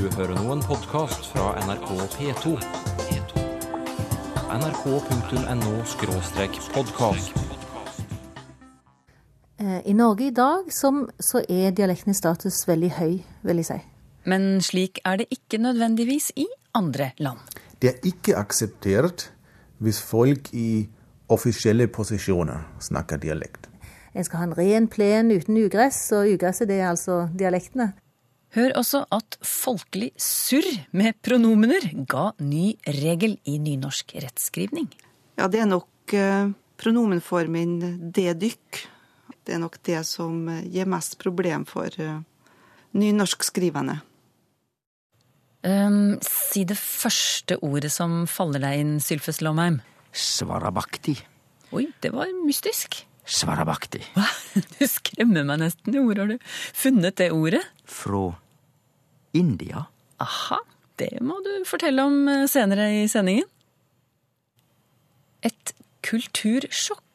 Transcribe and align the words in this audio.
Du 0.00 0.06
hører 0.16 0.30
nå 0.32 0.54
en 0.54 0.62
podkast 0.64 1.26
fra 1.28 1.50
NRK 1.60 1.90
P2. 2.14 2.54
nrk.no 4.54 5.72
podkast. 6.72 7.34
Eh, 9.60 9.82
I 9.84 9.92
Norge 9.92 10.30
i 10.30 10.32
dag 10.32 10.72
som, 10.72 11.02
så 11.20 11.44
er 11.44 11.76
dialektenes 11.76 12.16
status 12.16 12.62
veldig 12.64 12.90
høy, 12.96 13.20
vil 13.44 13.60
jeg 13.60 13.68
si. 13.68 13.78
Men 14.24 14.64
slik 14.64 15.04
er 15.04 15.20
det 15.20 15.28
ikke 15.36 15.60
nødvendigvis 15.60 16.32
i 16.32 16.48
andre 16.72 17.12
land. 17.20 17.44
Det 17.76 17.92
er 17.92 18.00
ikke 18.08 18.40
akseptert 18.40 19.28
hvis 19.84 20.00
folk 20.00 20.48
i 20.56 20.88
offisielle 21.28 21.92
posisjoner 21.92 22.70
snakker 22.80 23.20
dialekt. 23.20 23.68
En 24.16 24.24
skal 24.24 24.46
ha 24.46 24.48
en 24.48 24.56
ren 24.56 24.88
plen 24.88 25.28
uten 25.28 25.60
ugress, 25.60 26.06
og 26.16 26.38
ugresset 26.38 26.72
det 26.72 26.80
er 26.80 26.94
altså 26.94 27.26
dialektene. 27.36 27.92
Hør 28.56 28.72
også 28.80 29.04
at 29.14 29.36
folkelig 29.46 30.10
surr 30.18 30.66
med 30.96 31.14
pronomener 31.22 31.84
ga 32.10 32.32
ny 32.42 32.72
regel 32.98 33.36
i 33.46 33.60
nynorsk 33.62 34.16
rettskrivning. 34.24 34.88
Ja, 35.38 35.46
det 35.46 35.62
er 35.62 35.68
nok 35.70 36.14
eh, 36.18 36.50
pronomenformen 36.80 38.10
det 38.10 38.34
dykk. 38.42 38.80
Det 39.46 39.54
er 39.54 39.62
nok 39.62 39.78
det 39.86 40.02
som 40.08 40.48
eh, 40.50 40.64
gir 40.66 40.90
mest 40.90 41.14
problem 41.22 41.62
for 41.68 41.94
eh, 41.94 42.18
nynorskskrivende. 42.98 44.00
Um, 45.60 46.16
si 46.24 46.64
det 46.64 46.78
første 46.80 47.58
ordet 47.62 47.92
som 47.92 48.24
faller 48.30 48.64
deg 48.64 48.80
inn, 48.80 48.92
Sylfes 49.04 49.42
Lomheim. 49.44 49.78
Svarabakti. 50.10 51.14
Oi, 51.76 51.86
det 52.02 52.10
var 52.16 52.32
mystisk. 52.42 53.04
Svarabakti. 53.30 54.02
Hva? 54.16 54.26
Du 54.74 54.86
skremmer 54.90 55.44
meg 55.46 55.60
nesten. 55.62 55.94
Hvor 55.94 56.18
har 56.18 56.32
du 56.32 56.38
funnet 56.74 57.20
det 57.20 57.30
ordet? 57.36 57.62
Fra 57.86 58.30
India. 59.36 59.86
Aha, 60.20 60.60
det 61.00 61.12
må 61.24 61.38
du 61.44 61.52
fortelle 61.68 62.04
om 62.04 62.28
eh, 62.28 62.46
senere 62.50 62.90
i 63.02 63.06
sendingen. 63.10 63.48
Et 65.46 65.74
kultursjokk. 66.06 67.09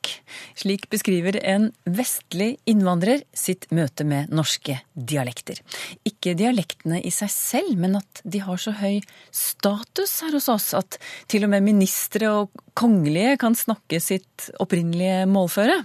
Slik 0.58 0.88
beskriver 0.92 1.38
en 1.44 1.70
vestlig 1.86 2.56
innvandrer 2.70 3.24
sitt 3.36 3.68
møte 3.76 4.06
med 4.08 4.32
norske 4.34 4.78
dialekter. 4.94 5.60
Ikke 6.08 6.36
dialektene 6.38 7.02
i 7.04 7.12
seg 7.14 7.32
selv, 7.34 7.74
men 7.80 7.98
at 8.00 8.22
de 8.24 8.42
har 8.46 8.62
så 8.62 8.76
høy 8.80 9.02
status 9.36 10.20
her 10.26 10.38
hos 10.38 10.50
oss 10.52 10.72
at 10.78 11.00
til 11.32 11.48
og 11.48 11.54
med 11.54 11.66
ministre 11.66 12.32
og 12.42 12.64
kongelige 12.76 13.36
kan 13.42 13.56
snakke 13.58 14.02
sitt 14.04 14.50
opprinnelige 14.62 15.26
målføre. 15.32 15.82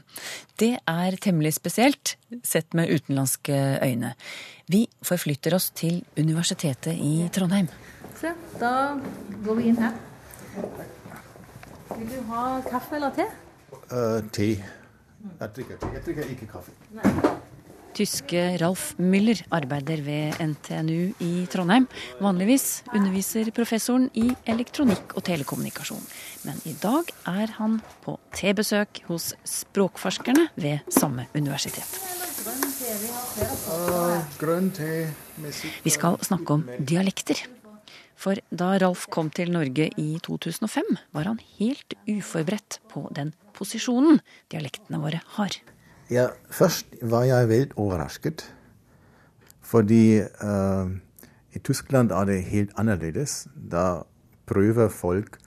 Det 0.61 0.75
er 0.79 1.19
temmelig 1.23 1.55
spesielt, 1.59 2.17
sett 2.47 2.75
med 2.77 2.91
utenlandske 2.91 3.57
øyne. 3.85 4.15
Vi 4.71 4.85
forflytter 5.03 5.55
oss 5.57 5.71
til 5.75 6.03
Universitetet 6.19 6.95
i 6.95 7.29
Trondheim. 7.35 7.71
Se, 8.21 8.35
da 8.61 8.73
går 9.45 9.57
vi 9.59 9.71
inn 9.71 9.79
her. 9.81 9.97
Vil 11.97 12.11
du 12.11 12.21
ha 12.31 12.43
kaffe 12.69 12.99
eller 12.99 13.15
te? 13.17 13.27
Eh, 13.91 14.21
te. 14.31 14.51
Jeg 14.55 15.55
drikker 15.57 15.79
te. 15.83 15.89
Jeg 15.97 16.03
drikker 16.07 16.29
ikke 16.31 16.47
kaffe. 16.53 16.71
Tyske 17.91 18.43
Ralf 18.63 18.93
Müller 19.03 19.41
arbeider 19.51 19.99
ved 20.07 20.39
NTNU 20.39 21.11
i 21.27 21.31
Trondheim. 21.51 21.89
Vanligvis 22.23 22.85
underviser 22.95 23.51
professoren 23.51 24.07
i 24.15 24.29
elektronikk 24.47 25.17
og 25.19 25.27
telekommunikasjon. 25.27 26.07
Men 26.47 26.63
i 26.71 26.77
dag 26.79 27.11
er 27.33 27.57
han 27.59 27.81
på 28.07 28.15
tebesøk 28.39 29.03
hos 29.11 29.33
språkforskerne 29.43 30.47
ved 30.55 30.87
samme 30.95 31.27
universitet. 31.35 31.99
Vi 35.83 35.91
skal 35.99 36.23
snakke 36.31 36.61
om 36.61 36.67
dialekter. 36.79 37.43
For 38.21 38.39
da 38.55 38.75
Ralf 38.79 39.09
kom 39.11 39.35
til 39.35 39.51
Norge 39.51 39.91
i 39.99 40.11
2005, 40.23 40.95
var 41.17 41.27
han 41.27 41.41
helt 41.59 41.97
uforberedt 42.07 42.79
på 42.93 43.09
den 43.17 43.35
posisjonen 43.61 44.23
dialektene 44.53 45.01
våre 45.03 45.21
har. 45.37 45.61
Ja, 46.11 46.31
først 46.51 46.97
var 47.07 47.29
jeg 47.29 47.49
veldig 47.53 47.77
overrasket. 47.79 48.43
Fordi 49.71 50.23
uh, 50.43 50.91
i 51.55 51.61
Tyskland 51.63 52.11
er 52.11 52.27
det 52.27 52.41
helt 52.51 52.73
annerledes. 52.81 53.45
Da 53.55 54.03
prøver 54.51 54.91
folk 54.91 55.39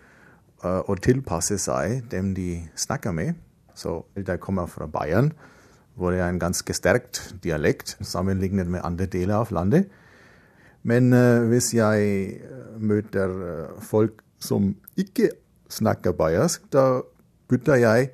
uh, 0.64 0.80
å 0.88 0.96
tilpasse 0.96 1.58
seg 1.60 2.06
dem 2.14 2.32
de 2.38 2.62
snakker 2.80 3.12
med. 3.12 3.36
Så 3.76 4.04
jeg 4.16 4.40
kommer 4.40 4.70
fra 4.72 4.88
Bayern, 4.88 5.34
hvor 6.00 6.14
det 6.14 6.22
er 6.22 6.32
en 6.32 6.40
ganske 6.40 6.74
sterkt 6.74 7.34
dialekt 7.44 7.98
sammenlignet 8.00 8.70
med 8.70 8.86
andre 8.88 9.10
deler 9.10 9.42
av 9.42 9.52
landet. 9.52 9.92
Men 10.88 11.12
uh, 11.12 11.44
hvis 11.52 11.74
jeg 11.76 12.40
møter 12.80 13.36
folk 13.84 14.24
som 14.40 14.72
ikke 14.96 15.34
snakker 15.74 16.16
bayersk, 16.16 16.70
da 16.72 17.02
bytter 17.54 17.82
jeg 17.82 18.10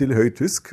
til 0.00 0.14
høytysk. 0.16 0.72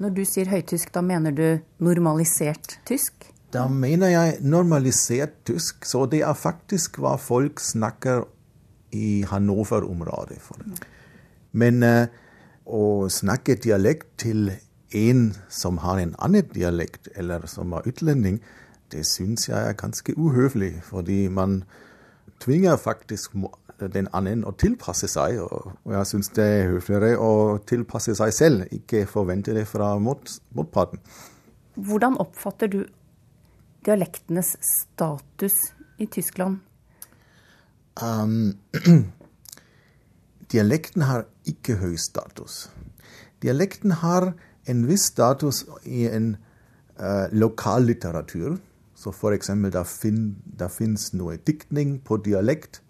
Når 0.00 0.16
du 0.16 0.24
sier 0.28 0.50
høytysk, 0.50 0.92
da 0.94 1.02
mener 1.04 1.34
du 1.36 1.46
normalisert 1.84 2.78
tysk? 2.88 3.28
Da 3.50 3.66
mener 3.68 4.12
jeg 4.12 4.36
normalisert 4.46 5.40
tysk, 5.48 5.84
så 5.84 6.04
det 6.06 6.22
er 6.22 6.38
faktisk 6.38 7.00
hva 7.02 7.16
folk 7.18 7.60
snakker 7.60 8.24
i 8.94 9.22
Hannover-området. 9.26 10.38
Men 11.52 11.82
eh, 11.82 12.06
å 12.66 13.10
snakke 13.10 13.58
dialekt 13.58 14.06
til 14.22 14.52
en 14.94 15.32
som 15.50 15.82
har 15.82 15.98
en 16.02 16.14
annen 16.22 16.46
dialekt, 16.54 17.10
eller 17.18 17.46
som 17.50 17.74
er 17.74 17.86
utlending, 17.90 18.40
det 18.90 19.04
syns 19.06 19.48
jeg 19.48 19.58
er 19.58 19.78
ganske 19.78 20.14
uhøflig. 20.18 20.76
Fordi 20.86 21.26
man 21.28 21.62
tvinger 22.42 22.76
faktisk 22.76 23.34
den 23.88 24.08
annen 24.16 24.44
å 24.44 24.52
tilpasse 24.52 25.08
seg. 25.08 25.40
Og 25.40 25.94
jeg 25.94 26.08
syns 26.10 26.32
det 26.36 26.46
er 26.46 26.72
høfligere 26.74 27.16
å 27.20 27.58
tilpasse 27.66 28.14
seg 28.18 28.34
selv, 28.36 28.64
ikke 28.74 29.06
forvente 29.08 29.54
det 29.56 29.66
fra 29.70 29.94
mot, 30.02 30.28
motparten. 30.56 31.00
Hvordan 31.80 32.18
oppfatter 32.20 32.68
du 32.68 32.80
dialektenes 33.86 34.56
status 34.66 35.56
i 35.98 36.06
Tyskland? 36.06 36.60
Um, 38.02 38.58
dialekten 40.52 41.06
har 41.08 41.26
ikke 41.48 41.78
høy 41.80 41.96
status. 42.00 42.68
Dialekten 43.40 43.96
har 44.02 44.32
en 44.68 44.84
viss 44.88 45.08
status 45.10 45.64
i 45.84 46.06
en 46.10 46.34
uh, 47.00 47.26
lokallitteratur. 47.32 48.58
Så 48.94 49.12
for 49.16 49.32
eksempel, 49.32 49.72
det 49.72 49.86
fin, 49.88 50.36
der 50.44 50.68
fins 50.68 51.12
noe 51.16 51.38
diktning 51.40 51.98
på 52.04 52.20
dialekt. 52.20 52.82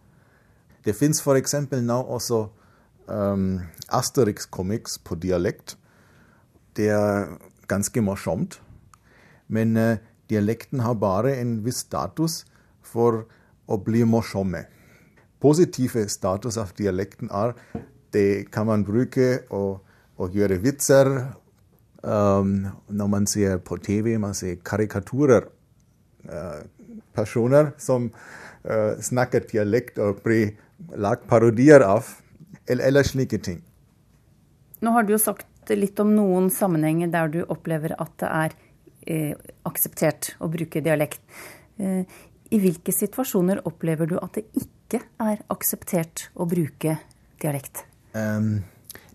Fins 0.97 1.21
for 1.21 1.37
eksempel 1.37 1.83
nå 1.85 1.99
også 2.09 2.47
um, 3.11 3.61
Asterix-comics 3.93 4.99
på 5.05 5.19
dialekt. 5.21 5.77
Det 6.77 6.89
er 6.95 7.35
ganske 7.69 8.03
morsomt. 8.03 8.61
Men 9.51 9.77
eh, 9.77 9.99
dialekten 10.31 10.81
har 10.81 10.95
bare 10.95 11.35
en 11.41 11.59
viss 11.65 11.83
status 11.83 12.45
for 12.87 13.25
å 13.67 13.79
bli. 13.83 14.05
Positive 15.41 16.07
status 16.09 16.57
av 16.57 16.73
dialekten 16.79 17.31
er 17.35 17.55
det 18.15 18.51
kan 18.55 18.67
man 18.67 18.85
bruke 18.87 19.43
å, 19.51 19.81
å 20.17 20.29
gjøre 20.31 20.61
vitser. 20.63 21.11
Um, 22.01 22.71
når 22.89 23.09
man 23.13 23.27
ser 23.27 23.59
på 23.59 23.77
TV, 23.77 24.17
man 24.19 24.35
ser 24.35 24.57
karikaturer. 24.65 25.51
eh, 26.29 26.63
personer 27.15 27.73
som 27.79 28.11
eh, 28.65 28.99
snakker 29.01 29.47
dialekt 29.51 29.99
og 29.99 30.23
blir 30.25 30.55
lagt 30.97 31.29
parodier 31.29 31.85
av. 31.85 32.09
Eller, 32.67 32.87
eller 32.87 33.07
slike 33.07 33.39
ting. 33.43 33.63
Nå 34.81 34.93
har 34.95 35.05
du 35.05 35.15
jo 35.15 35.21
sagt 35.21 35.47
litt 35.75 35.99
om 36.01 36.13
noen 36.15 36.49
sammenhenger 36.55 37.11
der 37.13 37.31
du 37.33 37.41
opplever 37.43 37.95
at 38.01 38.13
det 38.23 38.31
er 38.31 38.55
eh, 39.07 39.33
akseptert 39.69 40.35
å 40.41 40.49
bruke 40.53 40.83
dialekt. 40.85 41.21
Eh, 41.79 42.05
I 42.51 42.61
hvilke 42.63 42.95
situasjoner 42.95 43.63
opplever 43.69 44.11
du 44.11 44.17
at 44.21 44.39
det 44.39 44.47
ikke 44.59 45.03
er 45.23 45.43
akseptert 45.53 46.29
å 46.35 46.47
bruke 46.51 46.97
dialekt? 47.43 47.85
Um, 48.15 48.63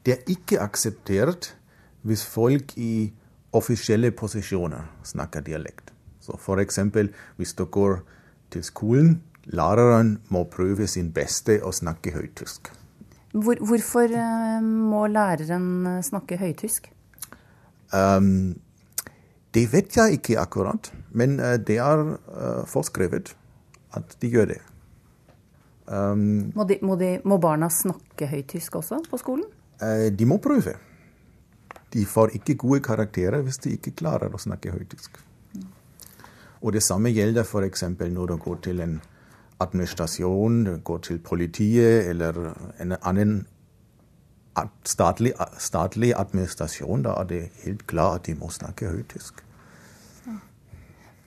det 0.06 0.16
er 0.16 0.32
ikke 0.32 0.62
akseptert 0.64 1.54
hvis 2.06 2.24
folk 2.28 2.76
i 2.78 3.10
offisielle 3.56 4.12
posisjoner 4.16 4.86
snakker 5.04 5.44
dialekt. 5.46 5.92
Så 6.22 6.38
eksempel 6.60 7.12
hvis 7.38 7.54
du 7.54 7.66
går 7.66 8.00
til 8.54 8.64
skolen, 8.64 9.22
læreren 9.46 10.18
må 10.34 10.46
prøve 10.50 10.88
sin 10.90 11.12
beste 11.14 11.60
å 11.64 11.72
snakke 11.76 12.14
høytysk. 12.16 12.72
Hvor, 13.36 13.60
hvorfor 13.60 14.12
eh, 14.16 14.62
må 14.64 15.06
læreren 15.12 15.88
eh, 15.90 16.04
snakke 16.08 16.38
høytysk? 16.40 16.88
Um, 17.94 18.56
det 19.56 19.68
vet 19.72 19.96
jeg 19.96 20.20
ikke 20.20 20.40
akkurat, 20.40 20.90
men 21.12 21.38
eh, 21.40 21.58
det 21.60 21.78
er 21.84 22.06
forskrevet 22.72 23.34
at 23.96 24.16
de 24.22 24.32
gjør 24.32 24.54
det. 24.54 24.62
Um, 25.86 26.52
Må, 26.56 26.64
de, 26.66 26.80
må, 26.82 26.96
de, 26.98 27.20
må 27.30 27.38
barna 27.38 27.68
snakke 27.70 28.26
høytysk 28.32 28.80
også 28.82 29.04
på 29.10 29.22
skolen? 29.22 29.46
de 29.76 30.26
må 30.26 30.38
prøve. 30.40 30.72
De 31.92 32.06
får 32.08 32.32
ikke 32.38 32.54
gode 32.62 32.80
karakterer 32.82 33.44
hvis 33.44 33.60
de 33.66 33.74
ikke 33.76 33.92
klarer 34.00 34.32
å 34.32 34.40
snakke 34.40 34.72
høytysk. 34.72 35.20
Og 36.64 36.72
det 36.74 36.82
samme 36.82 37.12
gjelder 37.12 37.44
f.eks. 37.44 37.84
når 38.00 38.32
du 38.32 38.36
går 38.40 38.62
til 38.64 38.80
en 38.82 38.96
administrasjon, 39.60 40.82
går 40.84 40.98
til 40.98 41.20
politiet 41.20 42.10
eller 42.10 42.54
en 42.82 42.96
annen 43.02 43.46
statlig, 44.88 45.34
statlig 45.60 46.14
administrasjon, 46.18 47.04
da 47.04 47.16
er 47.22 47.28
det 47.30 47.42
helt 47.64 47.88
klart 47.88 48.22
at 48.22 48.30
de 48.30 48.36
må 48.40 48.50
snakke 48.54 48.92
høytysk. 48.92 49.42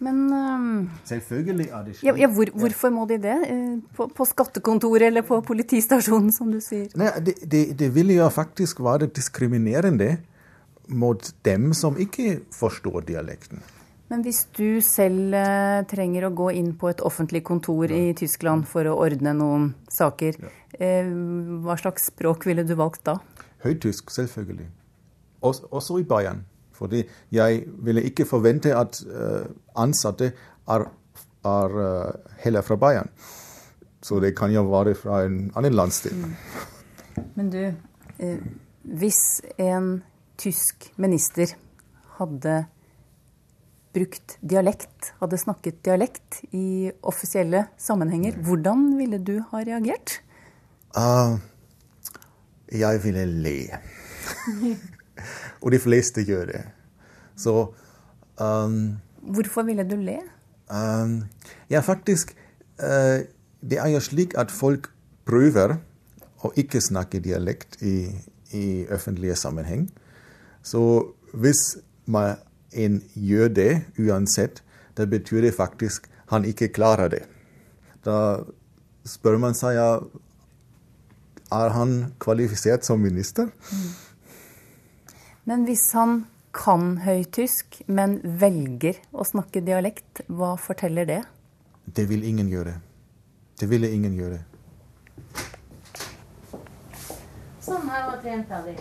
Men 0.01 0.19
um, 0.31 0.91
Selvfølgelig 1.09 1.69
er 1.75 1.85
det 1.85 1.97
slik. 1.97 2.07
ja, 2.07 2.13
ja, 2.21 2.29
hvor, 2.31 2.47
hvorfor 2.55 2.91
må 2.95 3.07
de 3.11 3.17
det? 3.19 3.35
Eh, 3.51 3.79
På, 3.97 4.07
på 4.15 4.25
skattekontoret 4.25 5.09
eller 5.09 5.25
på 5.27 5.41
politistasjonen, 5.43 6.31
som 6.33 6.53
du 6.55 6.61
sier? 6.63 6.87
Nei, 6.95 7.09
det, 7.27 7.35
det, 7.43 7.63
det 7.81 7.89
vil 7.97 8.13
jo 8.15 8.29
faktisk 8.31 8.79
være 8.81 9.09
diskriminerende 9.11 10.21
mot 10.89 11.33
dem 11.45 11.73
som 11.75 11.99
ikke 11.99 12.39
forstår 12.55 13.01
dialekten. 13.11 13.59
Men 14.09 14.23
hvis 14.25 14.47
du 14.57 14.81
selv 14.85 15.35
eh, 15.37 15.83
trenger 15.91 16.29
å 16.29 16.35
gå 16.37 16.51
inn 16.57 16.73
på 16.81 16.89
et 16.89 17.03
offentlig 17.05 17.43
kontor 17.45 17.93
i 17.93 18.15
Tyskland 18.17 18.65
for 18.71 18.89
å 18.89 18.97
ordne 19.05 19.35
noen 19.37 19.73
saker, 19.93 20.39
ja. 20.41 20.53
hva 21.65 21.77
slags 21.81 22.09
språk 22.09 22.49
ville 22.49 22.65
du 22.65 22.73
valgt 22.79 23.05
da? 23.09 23.19
Høytysk, 23.65 24.11
selvfølgelig. 24.15 24.71
Også, 25.45 25.69
også 25.71 25.99
i 26.01 26.07
Bayern. 26.09 26.47
Fordi 26.79 27.03
jeg 27.35 27.65
ville 27.85 28.05
ikke 28.07 28.27
forvente 28.29 28.75
at 28.77 29.01
eh, 29.03 29.51
ansatte 29.77 30.31
er, 30.71 30.87
er 31.45 31.79
eh, 31.85 32.33
heller 32.45 32.67
fra 32.67 32.79
Bayern. 32.79 33.11
Så 34.03 34.21
det 34.23 34.37
kan 34.39 34.53
jo 34.55 34.63
være 34.71 34.95
fra 34.95 35.25
en 35.27 35.49
annen 35.59 35.75
landsdel. 35.75 36.23
Men 37.35 37.51
du, 37.51 37.63
eh, 38.23 38.39
hvis 38.83 39.23
en 39.59 39.99
tysk 40.39 40.93
minister 40.97 41.57
hadde 42.21 42.61
brukt 43.95 44.37
dialekt, 44.45 45.13
hadde 45.23 45.39
snakket 45.41 45.81
dialekt 45.87 46.43
i 46.53 46.91
offisielle 47.03 47.67
sammenhenger, 47.81 48.37
hvordan 48.45 48.91
ville 48.99 49.19
du 49.19 49.39
ha 49.51 49.63
reagert? 49.65 50.19
Uh, 50.97 51.39
jeg 52.73 53.03
ville 53.05 53.25
le. 53.45 53.59
Og 55.63 55.73
de 55.75 55.81
fleste 55.83 56.23
gjør 56.27 56.53
det. 56.53 56.63
Så 57.39 57.55
um, 58.41 58.99
Hvorfor 59.23 59.67
ville 59.67 59.85
du 59.89 59.97
le? 59.97 60.21
um, 60.71 61.25
Ja, 61.71 61.81
faktisk 61.81 62.35
uh, 62.83 63.25
Det 63.61 63.79
er 63.79 63.89
jo 63.95 64.01
slik 64.01 64.35
at 64.39 64.51
folk 64.51 64.91
prøver 65.27 65.79
å 66.45 66.53
ikke 66.57 66.81
snakke 66.81 67.21
dialekt 67.21 67.81
i, 67.83 68.07
i 68.55 68.87
offentlige 68.95 69.35
sammenheng. 69.37 69.89
Så 70.63 70.81
hvis 71.35 71.79
man 72.07 72.39
en 72.73 73.01
gjør 73.15 73.53
det 73.55 73.73
uansett, 73.99 74.63
da 74.97 75.07
betyr 75.07 75.47
det 75.47 75.55
faktisk 75.57 76.09
han 76.29 76.45
ikke 76.45 76.69
klarer 76.75 77.09
det. 77.13 77.23
Da 78.05 78.45
spør 79.09 79.39
man 79.41 79.57
seg 79.57 79.79
ja, 79.79 79.91
er 81.55 81.73
han 81.73 81.95
kvalifisert 82.21 82.85
som 82.85 83.01
minister? 83.01 83.49
Men 85.49 85.65
hvis 85.65 85.87
han 85.97 86.27
kan 86.53 86.99
høytysk, 87.05 87.83
men 87.87 88.19
velger 88.41 88.99
å 89.13 89.25
snakke 89.25 89.63
dialekt, 89.65 90.25
hva 90.29 90.57
forteller 90.61 91.09
det? 91.09 91.23
Det 91.87 92.05
vil 92.11 92.27
ingen 92.29 92.51
gjøre. 92.53 92.75
Det 93.61 93.69
ville 93.71 93.89
ingen 93.95 94.17
gjøre. 94.19 94.43
Sånn, 97.65 97.89
her 97.89 98.05
var 98.11 98.21
teen 98.25 98.45
ferdig. 98.49 98.77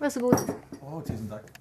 Vær 0.00 0.10
så 0.14 0.22
god. 0.24 0.50
Å, 0.80 1.00
tusen 1.06 1.30
takk. 1.30 1.59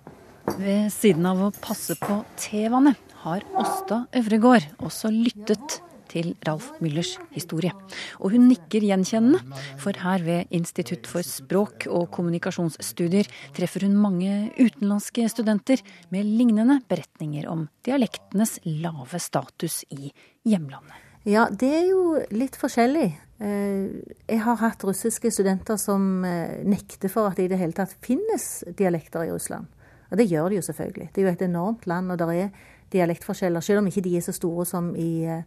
Ved 0.59 0.89
siden 0.91 1.23
av 1.29 1.39
å 1.39 1.53
passe 1.55 1.95
på 1.99 2.19
tevannet 2.39 2.97
har 3.21 3.45
Åsta 3.57 4.01
Øvregård 4.19 4.65
også 4.83 5.11
lyttet 5.13 5.79
til 6.09 6.33
Ralf 6.43 6.71
Müllers 6.81 7.13
historie. 7.31 7.71
Og 8.19 8.33
hun 8.33 8.47
nikker 8.49 8.83
gjenkjennende, 8.83 9.39
for 9.79 9.95
her 10.01 10.25
ved 10.25 10.51
Institutt 10.55 11.07
for 11.07 11.23
språk- 11.23 11.87
og 11.87 12.09
kommunikasjonsstudier 12.15 13.29
treffer 13.55 13.85
hun 13.87 13.95
mange 14.01 14.49
utenlandske 14.57 15.29
studenter 15.31 15.83
med 16.11 16.27
lignende 16.27 16.81
beretninger 16.89 17.47
om 17.47 17.67
dialektenes 17.87 18.57
lave 18.65 19.21
status 19.21 19.83
i 19.95 20.11
hjemlandet. 20.49 21.05
Ja, 21.29 21.47
det 21.51 21.71
er 21.83 21.89
jo 21.91 22.03
litt 22.35 22.55
forskjellig. 22.59 23.09
Eh, 23.39 24.15
Jeg 24.27 24.43
har 24.43 24.59
hatt 24.59 24.83
russiske 24.83 25.31
studenter 25.31 25.77
som 25.77 26.25
eh, 26.25 26.63
nekter 26.65 27.11
for 27.11 27.29
at 27.29 27.37
det 27.37 27.47
i 27.47 27.51
det 27.53 27.59
hele 27.59 27.75
tatt 27.75 27.95
finnes 28.03 28.63
dialekter 28.75 29.27
i 29.27 29.31
Russland. 29.31 29.67
Og 30.09 30.17
det 30.17 30.27
gjør 30.29 30.49
det 30.49 30.59
jo 30.59 30.67
selvfølgelig. 30.67 31.09
Det 31.13 31.21
er 31.21 31.27
jo 31.27 31.33
et 31.33 31.47
enormt 31.47 31.87
land, 31.87 32.11
og 32.11 32.19
det 32.19 32.41
er 32.41 32.49
dialektforskjeller, 32.93 33.61
selv 33.61 33.83
om 33.83 33.87
ikke 33.87 34.03
de 34.05 34.17
er 34.17 34.25
så 34.25 34.33
store 34.33 34.65
som 34.65 34.91
i 34.97 35.23
eh, 35.29 35.43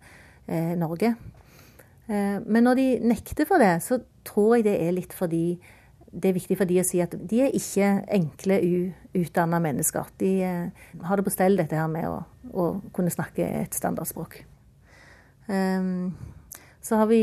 eh, 0.47 0.75
Norge. 0.79 1.15
Eh, 2.09 2.39
men 2.47 2.67
når 2.67 2.79
de 2.79 2.89
nekter 3.11 3.49
for 3.49 3.63
det, 3.63 3.75
så 3.83 3.99
tror 4.25 4.57
jeg 4.57 4.69
det 4.71 4.77
er 4.87 4.95
litt 4.95 5.15
fordi 5.17 5.59
det 6.13 6.29
er 6.29 6.37
viktig 6.37 6.59
for 6.61 6.69
de 6.69 6.77
å 6.83 6.85
si 6.85 7.01
at 7.01 7.15
de 7.17 7.41
er 7.47 7.55
ikke 7.57 7.89
enkle, 8.13 8.59
uutdanna 9.17 9.63
mennesker. 9.65 10.13
De 10.21 10.33
eh, 10.45 10.89
har 11.07 11.19
det 11.19 11.27
på 11.27 11.33
stell, 11.33 11.57
dette 11.57 11.79
her 11.79 11.89
med 11.91 12.09
å, 12.09 12.21
å 12.53 12.69
kunne 12.95 13.13
snakke 13.13 13.47
et 13.63 13.75
standardspråk. 13.79 14.43
Um, 15.49 16.13
så 16.83 16.99
har 16.99 17.07
vi 17.07 17.21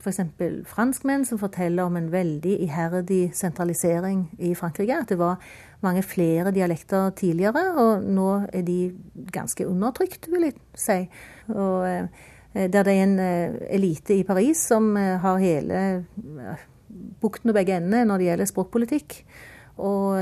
f.eks. 0.00 0.20
franskmenn 0.68 1.26
som 1.28 1.38
forteller 1.38 1.84
om 1.84 1.98
en 1.98 2.08
veldig 2.12 2.54
iherdig 2.64 3.34
sentralisering 3.36 4.22
i 4.40 4.54
Frankrike. 4.56 5.02
At 5.02 5.10
det 5.12 5.18
var 5.20 5.36
mange 5.84 6.02
flere 6.02 6.52
dialekter 6.56 7.10
tidligere, 7.16 7.62
og 7.76 8.06
nå 8.08 8.28
er 8.48 8.64
de 8.64 8.78
ganske 9.32 9.66
undertrykt, 9.68 10.30
vil 10.32 10.48
jeg 10.48 10.56
si. 10.72 10.98
Og 11.52 11.84
eh, 11.88 12.08
der 12.54 12.86
det 12.88 12.94
er 12.94 13.02
en 13.04 13.18
eh, 13.20 13.58
elite 13.76 14.16
i 14.16 14.24
Paris 14.24 14.64
som 14.72 14.94
eh, 14.96 15.18
har 15.20 15.42
hele 15.44 15.82
bukten 17.20 17.52
og 17.52 17.58
begge 17.58 17.76
endene 17.76 18.06
når 18.08 18.18
det 18.22 18.30
gjelder 18.30 18.48
språkpolitikk. 18.48 19.18
Og 19.80 20.16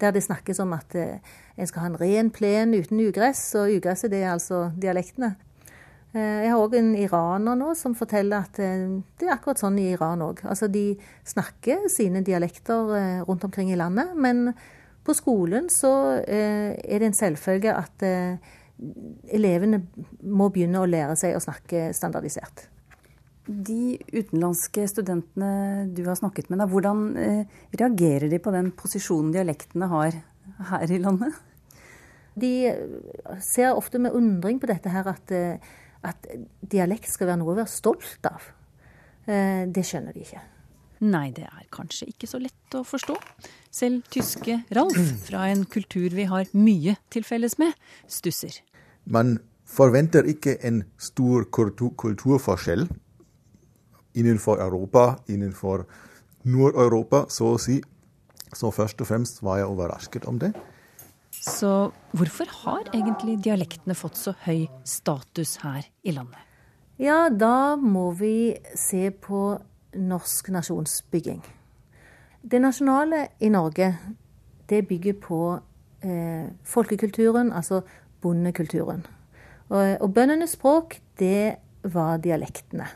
der 0.00 0.10
det 0.14 0.22
snakkes 0.22 0.60
om 0.62 0.74
at 0.74 0.94
en 0.94 1.66
skal 1.66 1.82
ha 1.82 1.88
en 1.90 2.00
ren 2.00 2.30
plen 2.30 2.74
uten 2.74 3.00
ugress, 3.02 3.54
og 3.58 3.72
ugresset 3.78 4.12
det 4.12 4.20
er 4.22 4.34
altså 4.34 4.68
dialektene. 4.78 5.32
Eh, 6.10 6.42
Jeg 6.44 6.50
har 6.50 6.58
òg 6.58 6.74
en 6.74 6.90
iraner 6.98 7.58
nå 7.58 7.70
som 7.78 7.94
forteller 7.94 8.42
at 8.42 8.58
eh, 8.62 8.98
det 9.18 9.28
er 9.28 9.36
akkurat 9.36 9.60
sånn 9.62 9.78
i 9.78 9.92
Iran 9.92 10.24
òg. 10.26 10.42
Altså 10.42 10.66
de 10.66 10.96
snakker 11.28 11.86
sine 11.92 12.24
dialekter 12.26 12.94
eh, 12.98 13.20
rundt 13.28 13.46
omkring 13.46 13.70
i 13.70 13.78
landet, 13.78 14.16
men 14.18 14.50
på 15.06 15.14
skolen 15.16 15.70
så 15.72 15.90
er 16.28 16.98
det 17.00 17.06
en 17.08 17.16
selvfølge 17.16 17.72
at 17.72 18.02
elevene 19.32 19.78
må 20.28 20.50
begynne 20.52 20.82
å 20.82 20.88
lære 20.88 21.16
seg 21.16 21.32
å 21.34 21.40
snakke 21.40 21.86
standardisert. 21.96 22.66
De 23.48 23.96
utenlandske 24.12 24.84
studentene 24.92 25.88
du 25.96 26.02
har 26.04 26.20
snakket 26.20 26.52
med, 26.52 26.60
da, 26.60 26.68
hvordan 26.68 27.00
reagerer 27.72 28.28
de 28.28 28.42
på 28.44 28.52
den 28.52 28.68
posisjonen 28.76 29.32
dialektene 29.34 29.88
har 29.90 30.20
her 30.68 30.92
i 30.92 31.00
landet? 31.00 31.40
De 32.36 32.52
ser 33.40 33.72
ofte 33.72 33.98
med 34.04 34.14
undring 34.14 34.60
på 34.60 34.68
dette 34.68 34.92
her 34.92 35.08
at, 35.16 35.32
at 36.06 36.26
dialekt 36.60 37.10
skal 37.12 37.30
være 37.30 37.40
noe 37.42 37.54
å 37.54 37.58
være 37.60 37.72
stolt 37.72 38.26
av. 38.30 38.48
Eh, 39.26 39.66
Det 39.66 39.84
skjønner 39.84 40.16
de 40.16 40.24
ikke. 40.24 40.40
Nei, 41.00 41.30
det 41.32 41.46
er 41.48 41.64
kanskje 41.72 42.10
ikke 42.10 42.28
så 42.28 42.38
lett 42.38 42.74
å 42.76 42.82
forstå. 42.84 43.14
Selv 43.72 44.04
tyske 44.12 44.58
Ralf, 44.76 44.98
fra 45.24 45.46
en 45.48 45.64
kultur 45.64 46.10
vi 46.12 46.26
har 46.28 46.50
mye 46.52 46.96
til 47.08 47.24
felles 47.24 47.56
med, 47.58 47.72
stusser. 48.06 48.60
Man 49.06 49.38
forventer 49.64 50.28
ikke 50.28 50.58
en 50.66 50.82
stor 50.98 51.46
kulturforskjell 51.48 52.84
innenfor 54.14 54.60
Europa, 54.60 55.22
innenfor 55.28 55.86
Nord-Europa, 56.44 57.24
så 57.28 57.54
å 57.54 57.60
si. 57.60 57.80
Så 58.52 58.72
først 58.74 59.00
og 59.00 59.08
fremst 59.08 59.42
var 59.46 59.60
jeg 59.60 59.70
overrasket 59.70 60.26
om 60.28 60.40
det. 60.42 60.52
Så 61.40 61.90
hvorfor 62.12 62.50
har 62.64 62.90
egentlig 62.92 63.38
dialektene 63.44 63.96
fått 63.96 64.18
så 64.20 64.34
høy 64.44 64.66
status 64.84 65.56
her 65.62 65.86
i 66.04 66.12
landet? 66.12 66.40
Ja, 67.00 67.30
da 67.32 67.76
må 67.80 68.10
vi 68.12 68.58
se 68.76 69.08
på 69.08 69.54
norsk 69.96 70.50
nasjonsbygging. 70.52 71.40
Det 72.44 72.60
nasjonale 72.60 73.26
i 73.40 73.48
Norge, 73.52 73.94
det 74.68 74.84
bygger 74.88 75.16
på 75.20 75.40
eh, 76.04 76.52
folkekulturen, 76.64 77.52
altså 77.56 77.80
bondekulturen. 78.20 79.06
Og, 79.70 79.96
og 80.00 80.12
bøndenes 80.12 80.58
språk, 80.58 80.98
det 81.18 81.56
var 81.88 82.20
dialektene. 82.20 82.88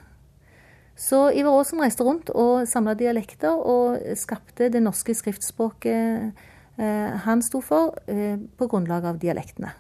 Så 0.97 1.31
Ivar 1.35 1.57
Aasen 1.59 1.81
reiste 1.83 2.05
rundt 2.07 2.29
og 2.31 2.69
samla 2.71 2.93
dialekter 2.95 3.57
og 3.57 4.05
skapte 4.21 4.69
det 4.71 4.83
norske 4.85 5.17
skriftspråket 5.17 6.45
han 6.77 7.43
sto 7.43 7.61
for, 7.63 7.95
eh, 8.11 8.35
på 8.59 8.67
grunnlag 8.67 9.05
av 9.07 9.19
dialektene. 9.23 9.71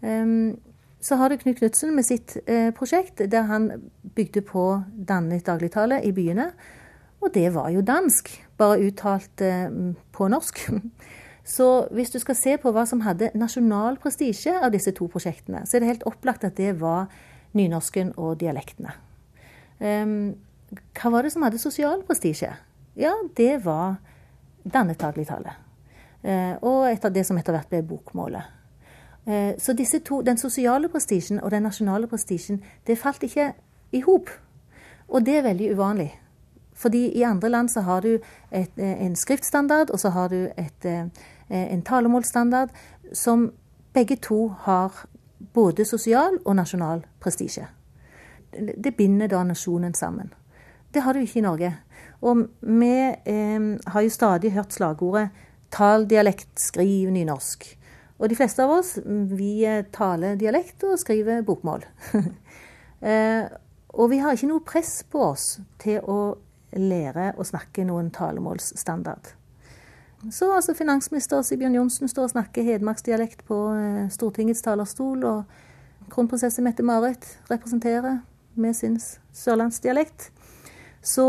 Um, 0.00 0.56
så 1.00 1.16
har 1.16 1.30
du 1.30 1.36
Knut 1.38 1.58
Knutsen 1.60 1.92
med 1.94 2.06
sitt 2.06 2.36
eh, 2.46 2.72
prosjekt, 2.74 3.20
der 3.30 3.46
han 3.46 3.68
bygde 4.16 4.42
på 4.42 4.64
dannet 4.90 5.46
dagligtale 5.46 6.00
i 6.02 6.12
byene. 6.12 6.50
Og 7.22 7.30
det 7.34 7.50
var 7.54 7.68
jo 7.70 7.84
dansk, 7.84 8.30
bare 8.58 8.80
uttalt 8.88 9.44
eh, 9.44 9.68
på 10.12 10.28
norsk. 10.32 10.64
Så 11.56 11.86
hvis 11.94 12.10
du 12.10 12.18
skal 12.18 12.34
se 12.34 12.56
på 12.58 12.72
hva 12.74 12.82
som 12.90 13.04
hadde 13.04 13.30
nasjonal 13.38 14.00
prestisje 14.02 14.56
av 14.58 14.72
disse 14.74 14.90
to 14.96 15.06
prosjektene, 15.06 15.60
så 15.62 15.76
er 15.76 15.84
det 15.84 15.90
helt 15.92 16.06
opplagt 16.10 16.42
at 16.42 16.56
det 16.58 16.72
var 16.80 17.06
nynorsken 17.54 18.10
og 18.18 18.40
dialektene. 18.40 18.96
Um, 19.78 20.34
hva 20.98 21.12
var 21.14 21.22
det 21.22 21.30
som 21.36 21.46
hadde 21.46 21.62
sosial 21.62 22.02
prestisje? 22.08 22.50
Ja, 22.98 23.14
det 23.38 23.60
var 23.62 24.00
dannetaglig 24.66 25.28
tale. 25.30 25.54
Uh, 26.26 26.56
og 26.62 26.90
etter 26.90 27.12
det 27.14 27.26
som 27.26 27.38
etter 27.38 27.54
hvert 27.54 27.70
ble 27.70 27.82
bokmålet. 27.86 28.42
Uh, 29.26 29.54
så 29.58 29.74
disse 29.78 30.00
to, 30.02 30.22
den 30.26 30.38
sosiale 30.38 30.88
prestisjen 30.88 31.40
og 31.40 31.50
den 31.50 31.62
nasjonale 31.62 32.06
prestisjen, 32.10 32.62
det 32.86 32.98
falt 32.98 33.22
ikke 33.22 33.52
i 33.92 34.00
hop. 34.06 34.30
Og 35.08 35.26
det 35.26 35.36
er 35.38 35.46
veldig 35.46 35.72
uvanlig. 35.74 36.10
Fordi 36.74 37.06
i 37.18 37.22
andre 37.22 37.48
land 37.48 37.68
så 37.72 37.80
har 37.80 38.00
du 38.00 38.18
et, 38.52 38.72
en 38.76 39.14
skriftstandard, 39.16 39.90
og 39.90 40.00
så 40.00 40.10
har 40.12 40.28
du 40.28 40.48
et, 40.58 40.86
en 41.48 41.82
talemålsstandard 41.82 42.68
som 43.12 43.46
begge 43.94 44.16
to 44.16 44.48
har 44.48 45.06
både 45.52 45.84
sosial 45.84 46.36
og 46.44 46.56
nasjonal 46.56 47.06
prestisje. 47.20 47.66
Det 48.84 48.96
binder 48.96 49.26
da 49.26 49.42
nasjonen 49.44 49.94
sammen. 49.94 50.34
Det 50.94 51.02
har 51.02 51.12
du 51.12 51.20
ikke 51.20 51.38
i 51.38 51.44
Norge. 51.44 51.72
Og 52.20 52.46
vi 52.60 52.92
eh, 53.26 53.60
har 53.86 54.00
jo 54.00 54.10
stadig 54.10 54.52
hørt 54.52 54.72
slagordet 54.72 55.28
'tal 55.70 56.06
dialekt, 56.08 56.52
skriv 56.60 57.10
nynorsk'. 57.10 57.76
Og 58.18 58.28
de 58.28 58.36
fleste 58.36 58.64
av 58.64 58.72
oss 58.78 58.96
vi 59.04 59.60
eh, 59.68 59.84
taler 59.92 60.38
dialekt 60.40 60.84
og 60.88 60.98
skriver 61.00 61.44
bokmål. 61.44 61.84
eh, 63.10 63.44
og 63.96 64.10
vi 64.12 64.20
har 64.22 64.36
ikke 64.36 64.48
noe 64.48 64.64
press 64.64 65.02
på 65.10 65.22
oss 65.32 65.58
til 65.82 66.00
å 66.00 66.36
lære 66.76 67.34
å 67.36 67.44
snakke 67.44 67.84
noen 67.88 68.08
talemålsstandard. 68.12 69.34
Så 70.32 70.48
altså 70.50 70.74
finansminister 70.74 71.44
Sigbjørn 71.44 71.76
Johnsen 71.76 72.10
står 72.10 72.30
og 72.30 72.32
snakker 72.32 72.64
hedmarksdialekt 72.66 73.44
på 73.48 73.60
eh, 73.76 74.06
Stortingets 74.12 74.64
talerstol, 74.64 75.24
og 75.28 76.08
kronprinsesse 76.12 76.64
Mette-Marit 76.64 77.28
representerer 77.50 78.22
med 78.56 78.76
sin 78.78 78.96
sørlandsdialekt. 79.36 80.30
Så 81.04 81.26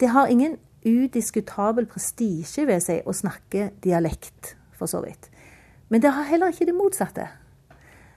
det 0.00 0.10
har 0.12 0.28
ingen 0.30 0.58
udiskutabel 0.84 1.88
prestisje 1.90 2.66
ved 2.68 2.82
seg 2.84 3.06
å 3.08 3.14
snakke 3.16 3.70
dialekt, 3.84 4.54
for 4.76 4.90
så 4.90 5.02
vidt. 5.04 5.30
Men 5.88 6.02
det 6.02 6.12
har 6.16 6.28
heller 6.28 6.52
ikke 6.52 6.68
det 6.68 6.76
motsatte. 6.76 7.28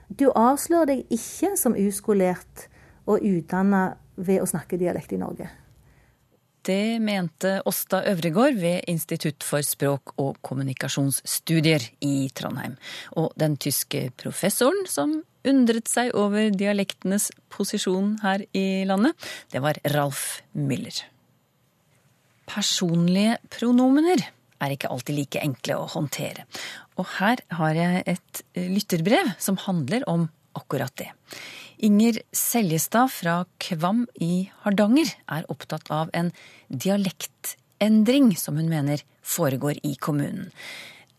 Du 0.08 0.30
avslører 0.32 0.92
deg 0.92 1.14
ikke 1.14 1.54
som 1.60 1.76
uskolert 1.76 2.68
og 3.08 3.24
utdanna 3.24 3.96
ved 4.16 4.42
å 4.42 4.48
snakke 4.48 4.78
dialekt 4.80 5.12
i 5.14 5.20
Norge. 5.20 5.48
Det 6.68 6.98
mente 7.00 7.62
Åsta 7.64 8.02
Øvregård 8.10 8.58
ved 8.60 8.88
Institutt 8.92 9.44
for 9.46 9.64
språk- 9.64 10.12
og 10.20 10.36
kommunikasjonsstudier 10.44 11.86
i 12.04 12.28
Trondheim. 12.36 12.74
Og 13.16 13.32
den 13.40 13.56
tyske 13.56 14.10
professoren 14.20 14.84
som 14.90 15.22
undret 15.48 15.88
seg 15.88 16.12
over 16.18 16.50
dialektenes 16.52 17.30
posisjon 17.48 18.18
her 18.24 18.44
i 18.52 18.84
landet, 18.88 19.16
det 19.52 19.62
var 19.64 19.80
Ralf 19.94 20.42
Müller. 20.52 21.06
Personlige 22.48 23.38
pronomener 23.52 24.24
er 24.58 24.74
ikke 24.74 24.90
alltid 24.90 25.18
like 25.18 25.42
enkle 25.44 25.76
å 25.78 25.86
håndtere. 25.92 26.46
Og 26.98 27.06
her 27.18 27.42
har 27.60 27.78
jeg 27.78 28.02
et 28.14 28.42
lytterbrev 28.58 29.34
som 29.38 29.60
handler 29.68 30.06
om 30.10 30.26
akkurat 30.58 30.94
det. 30.98 31.12
Inger 31.78 32.18
Seljestad 32.34 33.12
fra 33.14 33.34
Kvam 33.62 34.06
i 34.18 34.48
Hardanger 34.64 35.12
er 35.30 35.46
opptatt 35.52 35.92
av 35.94 36.10
en 36.16 36.32
dialektendring 36.68 38.32
som 38.40 38.58
hun 38.58 38.70
mener 38.70 39.04
foregår 39.22 39.78
i 39.86 39.94
kommunen. 39.94 40.50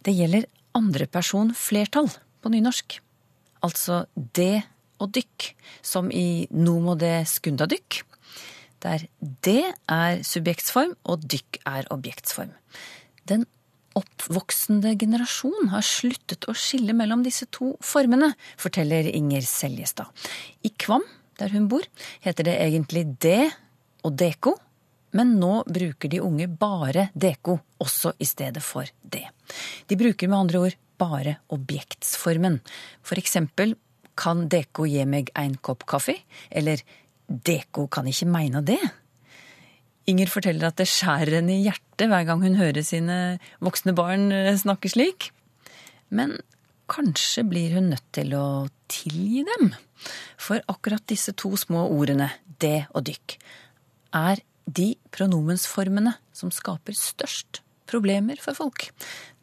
Det 0.03 0.11
gjelder 0.17 0.49
andreperson 0.75 1.53
flertall 1.55 2.11
på 2.43 2.51
nynorsk. 2.51 2.99
Altså 3.63 4.03
det 4.15 4.65
og 4.99 5.13
dykk, 5.15 5.53
som 5.79 6.09
i 6.11 6.47
no 6.51 6.75
må 6.83 6.97
det 6.99 7.23
skunda 7.31 7.67
dykk. 7.71 8.01
Der 8.83 9.05
det 9.43 9.73
er 9.91 10.21
subjektsform 10.23 10.95
og 11.03 11.25
dykk 11.27 11.59
er 11.67 11.87
objektsform. 11.93 12.51
Den 13.27 13.45
oppvoksende 13.97 14.93
generasjon 14.99 15.71
har 15.73 15.83
sluttet 15.85 16.47
å 16.47 16.55
skille 16.57 16.95
mellom 16.95 17.23
disse 17.25 17.49
to 17.51 17.73
formene, 17.83 18.31
forteller 18.59 19.09
Inger 19.11 19.43
Seljestad. 19.45 20.07
I 20.63 20.71
Kvam, 20.79 21.03
der 21.39 21.51
hun 21.55 21.67
bor, 21.71 21.83
heter 22.23 22.47
det 22.47 22.55
egentlig 22.61 23.05
det 23.19 23.49
og 24.05 24.15
deko, 24.19 24.55
men 25.17 25.35
nå 25.41 25.63
bruker 25.65 26.11
de 26.11 26.21
unge 26.21 26.45
bare 26.47 27.09
deko 27.17 27.57
også 27.81 28.13
i 28.21 28.27
stedet 28.29 28.61
for 28.63 28.87
det. 29.01 29.25
De 29.89 29.97
bruker 29.97 30.29
med 30.29 30.45
andre 30.45 30.63
ord 30.67 30.79
bare 30.99 31.39
objektsformen. 31.55 32.59
For 33.01 33.19
eksempel 33.19 33.73
kan 34.19 34.47
deko 34.51 34.85
gi 34.89 35.05
meg 35.07 35.31
en 35.39 35.55
kopp 35.63 35.85
kaffe, 35.89 36.17
eller 36.51 36.83
deko 37.29 37.87
kan 37.91 38.09
ikke 38.09 38.29
meine 38.29 38.63
det. 38.65 38.81
Inger 40.09 40.31
forteller 40.31 40.71
at 40.71 40.79
det 40.81 40.89
skjærer 40.89 41.37
henne 41.37 41.59
i 41.59 41.65
hjertet 41.67 42.09
hver 42.09 42.25
gang 42.25 42.41
hun 42.41 42.57
hører 42.57 42.81
sine 42.85 43.37
voksne 43.61 43.93
barn 43.97 44.31
eh, 44.33 44.55
snakke 44.57 44.89
slik. 44.89 45.29
Men 46.09 46.39
kanskje 46.89 47.45
blir 47.45 47.77
hun 47.77 47.91
nødt 47.93 48.07
til 48.17 48.33
å 48.33 48.67
tilgi 48.89 49.45
dem. 49.45 49.73
For 50.41 50.63
akkurat 50.71 51.05
disse 51.09 51.35
to 51.37 51.53
små 51.59 51.85
ordene, 51.93 52.31
det 52.59 52.87
og 52.97 53.05
dykk, 53.09 53.37
er 54.17 54.41
de 54.65 54.93
pronomensformene 55.13 56.15
som 56.33 56.53
skaper 56.53 56.97
størst 56.97 57.61
problemer 57.89 58.39
for 58.41 58.57
folk. 58.57 58.89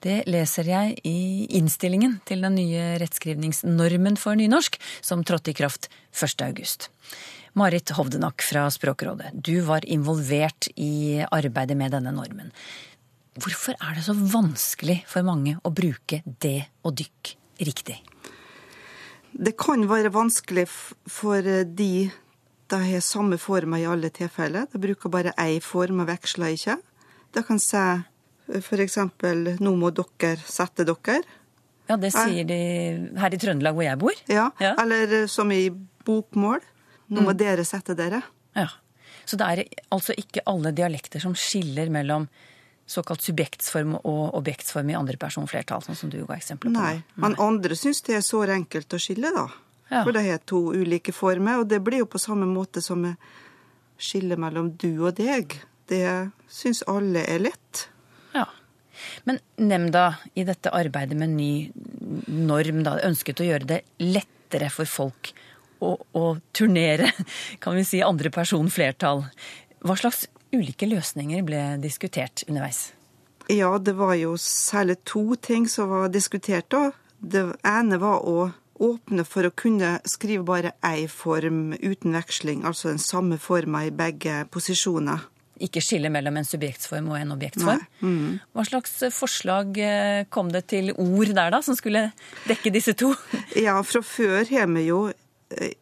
Det 0.02 0.22
leser 0.30 0.68
jeg 0.70 0.98
i 1.08 1.46
innstillingen 1.58 2.20
til 2.28 2.44
den 2.46 2.58
nye 2.58 2.94
rettskrivningsnormen 3.02 4.18
for 4.20 4.38
nynorsk, 4.38 4.78
som 5.02 5.24
trådte 5.26 5.52
i 5.52 5.58
kraft 5.58 5.90
1. 6.14 6.42
august. 6.46 6.90
Marit 7.56 7.90
Hovdenak 7.96 8.42
fra 8.44 8.66
Språkrådet, 8.70 9.30
du 9.32 9.60
var 9.64 9.84
involvert 9.88 10.68
i 10.76 11.22
arbeidet 11.24 11.76
med 11.76 11.94
denne 11.96 12.12
normen. 12.12 12.50
Hvorfor 13.40 13.76
er 13.80 13.96
det 13.96 14.04
så 14.04 14.12
vanskelig 14.12 14.98
for 15.08 15.24
mange 15.24 15.54
å 15.64 15.72
bruke 15.72 16.20
det 16.24 16.68
og 16.84 16.98
dykk 17.00 17.32
riktig? 17.64 17.96
Det 19.32 19.54
kan 19.56 19.86
være 19.88 20.12
vanskelig 20.12 20.66
for 20.68 21.48
de 21.64 22.10
de 22.66 22.78
har 22.82 23.00
samme 23.00 23.38
former 23.38 23.78
i 23.78 23.86
alle 23.86 24.10
tilfeller. 24.10 24.66
De 24.72 24.80
bruker 24.82 25.12
bare 25.12 25.32
én 25.38 25.62
form 25.62 26.02
og 26.02 26.08
veksler 26.10 26.56
ikke. 26.56 26.76
De 27.32 27.42
kan 27.46 27.60
si 27.62 27.82
f.eks.: 28.58 28.98
Nå 29.62 29.74
må 29.78 29.92
dere 29.94 30.36
sette 30.44 30.84
dere. 30.84 31.20
Ja, 31.86 31.96
det 31.96 32.10
sier 32.12 32.44
de 32.44 32.62
her 33.16 33.34
i 33.34 33.38
Trøndelag 33.38 33.76
hvor 33.76 33.86
jeg 33.86 33.98
bor. 34.02 34.24
Ja, 34.26 34.50
ja. 34.58 34.74
eller 34.82 35.28
som 35.30 35.52
i 35.54 35.70
bokmål. 36.04 36.60
Nå 37.06 37.22
må 37.22 37.32
mm. 37.32 37.38
dere 37.38 37.64
sette 37.66 37.94
dere. 37.98 38.22
Ja. 38.56 38.68
Så 39.26 39.38
det 39.38 39.46
er 39.46 39.62
altså 39.94 40.14
ikke 40.18 40.44
alle 40.46 40.72
dialekter 40.74 41.22
som 41.22 41.34
skiller 41.38 41.90
mellom 41.92 42.28
såkalt 42.86 43.22
subjektsform 43.26 43.96
og 43.98 44.36
objektsform 44.38 44.92
i 44.92 44.96
andrepersonflertall, 44.98 45.82
sånn 45.82 45.98
som 45.98 46.10
du 46.10 46.20
ga 46.22 46.36
eksempler 46.38 46.70
på. 46.70 46.78
Nei, 46.78 47.00
men 47.18 47.34
andre 47.42 47.74
syns 47.78 48.04
det 48.06 48.20
er 48.20 48.22
så 48.22 48.44
enkelt 48.46 48.94
å 48.94 49.00
skille, 49.02 49.32
da. 49.34 49.48
Ja. 49.90 50.02
For 50.02 50.14
det 50.14 50.22
har 50.26 50.42
to 50.46 50.60
ulike 50.74 51.14
former, 51.14 51.62
og 51.62 51.70
det 51.70 51.80
blir 51.86 52.04
jo 52.04 52.10
på 52.10 52.22
samme 52.22 52.46
måte 52.46 52.82
som 52.82 53.02
skillet 53.98 54.38
mellom 54.38 54.72
du 54.78 54.92
og 55.00 55.18
deg. 55.18 55.58
Det 55.90 56.06
syns 56.50 56.84
alle 56.90 57.22
er 57.26 57.42
lett. 57.42 57.86
Ja. 58.34 58.46
Men 59.26 59.42
nemnda 59.58 60.08
i 60.34 60.46
dette 60.46 60.70
arbeidet 60.74 61.18
med 61.18 61.34
ny 61.34 61.52
norm 62.30 62.82
da, 62.86 62.98
ønsket 63.06 63.42
å 63.42 63.50
gjøre 63.50 63.70
det 63.74 63.82
lettere 64.02 64.70
for 64.74 64.90
folk 64.90 65.34
å, 65.80 65.94
å 66.16 66.24
turnere, 66.56 67.12
kan 67.62 67.76
vi 67.78 67.84
si, 67.86 68.02
andre 68.04 68.32
person 68.34 68.70
flertall. 68.72 69.24
Hva 69.86 69.96
slags 69.98 70.26
ulike 70.54 70.88
løsninger 70.88 71.42
ble 71.46 71.62
diskutert 71.82 72.44
underveis? 72.48 72.90
Ja, 73.52 73.76
det 73.78 73.94
var 73.98 74.16
jo 74.18 74.34
særlig 74.40 74.98
to 75.06 75.36
ting 75.38 75.68
som 75.70 75.92
var 75.92 76.08
diskutert 76.10 76.66
da. 76.74 76.90
Det 77.18 77.44
ene 77.66 77.98
var 78.02 78.24
å 78.26 78.50
åpne 78.82 79.24
for 79.24 79.46
å 79.46 79.54
kunne 79.56 79.96
skrive 80.08 80.44
bare 80.46 80.74
én 80.84 81.08
form 81.08 81.70
uten 81.78 82.16
veksling, 82.16 82.64
altså 82.66 82.90
den 82.92 83.00
samme 83.00 83.38
forma 83.40 83.86
i 83.86 83.94
begge 83.94 84.44
posisjoner. 84.52 85.24
Ikke 85.62 85.80
skille 85.80 86.10
mellom 86.12 86.36
en 86.36 86.44
subjektsform 86.44 87.06
og 87.14 87.16
en 87.16 87.32
objektsform. 87.32 87.84
Mm. 88.04 88.32
Hva 88.52 88.64
slags 88.68 88.98
forslag 89.16 89.78
eh, 89.80 90.26
kom 90.28 90.50
det 90.52 90.66
til 90.68 90.90
ord 90.92 91.30
der, 91.30 91.54
da, 91.54 91.62
som 91.64 91.78
skulle 91.78 92.10
dekke 92.44 92.74
disse 92.74 92.92
to? 92.98 93.14
Ja, 93.66 93.78
fra 93.86 94.02
før 94.04 94.44
har 94.50 94.68
vi 94.74 94.88
jo 94.90 95.06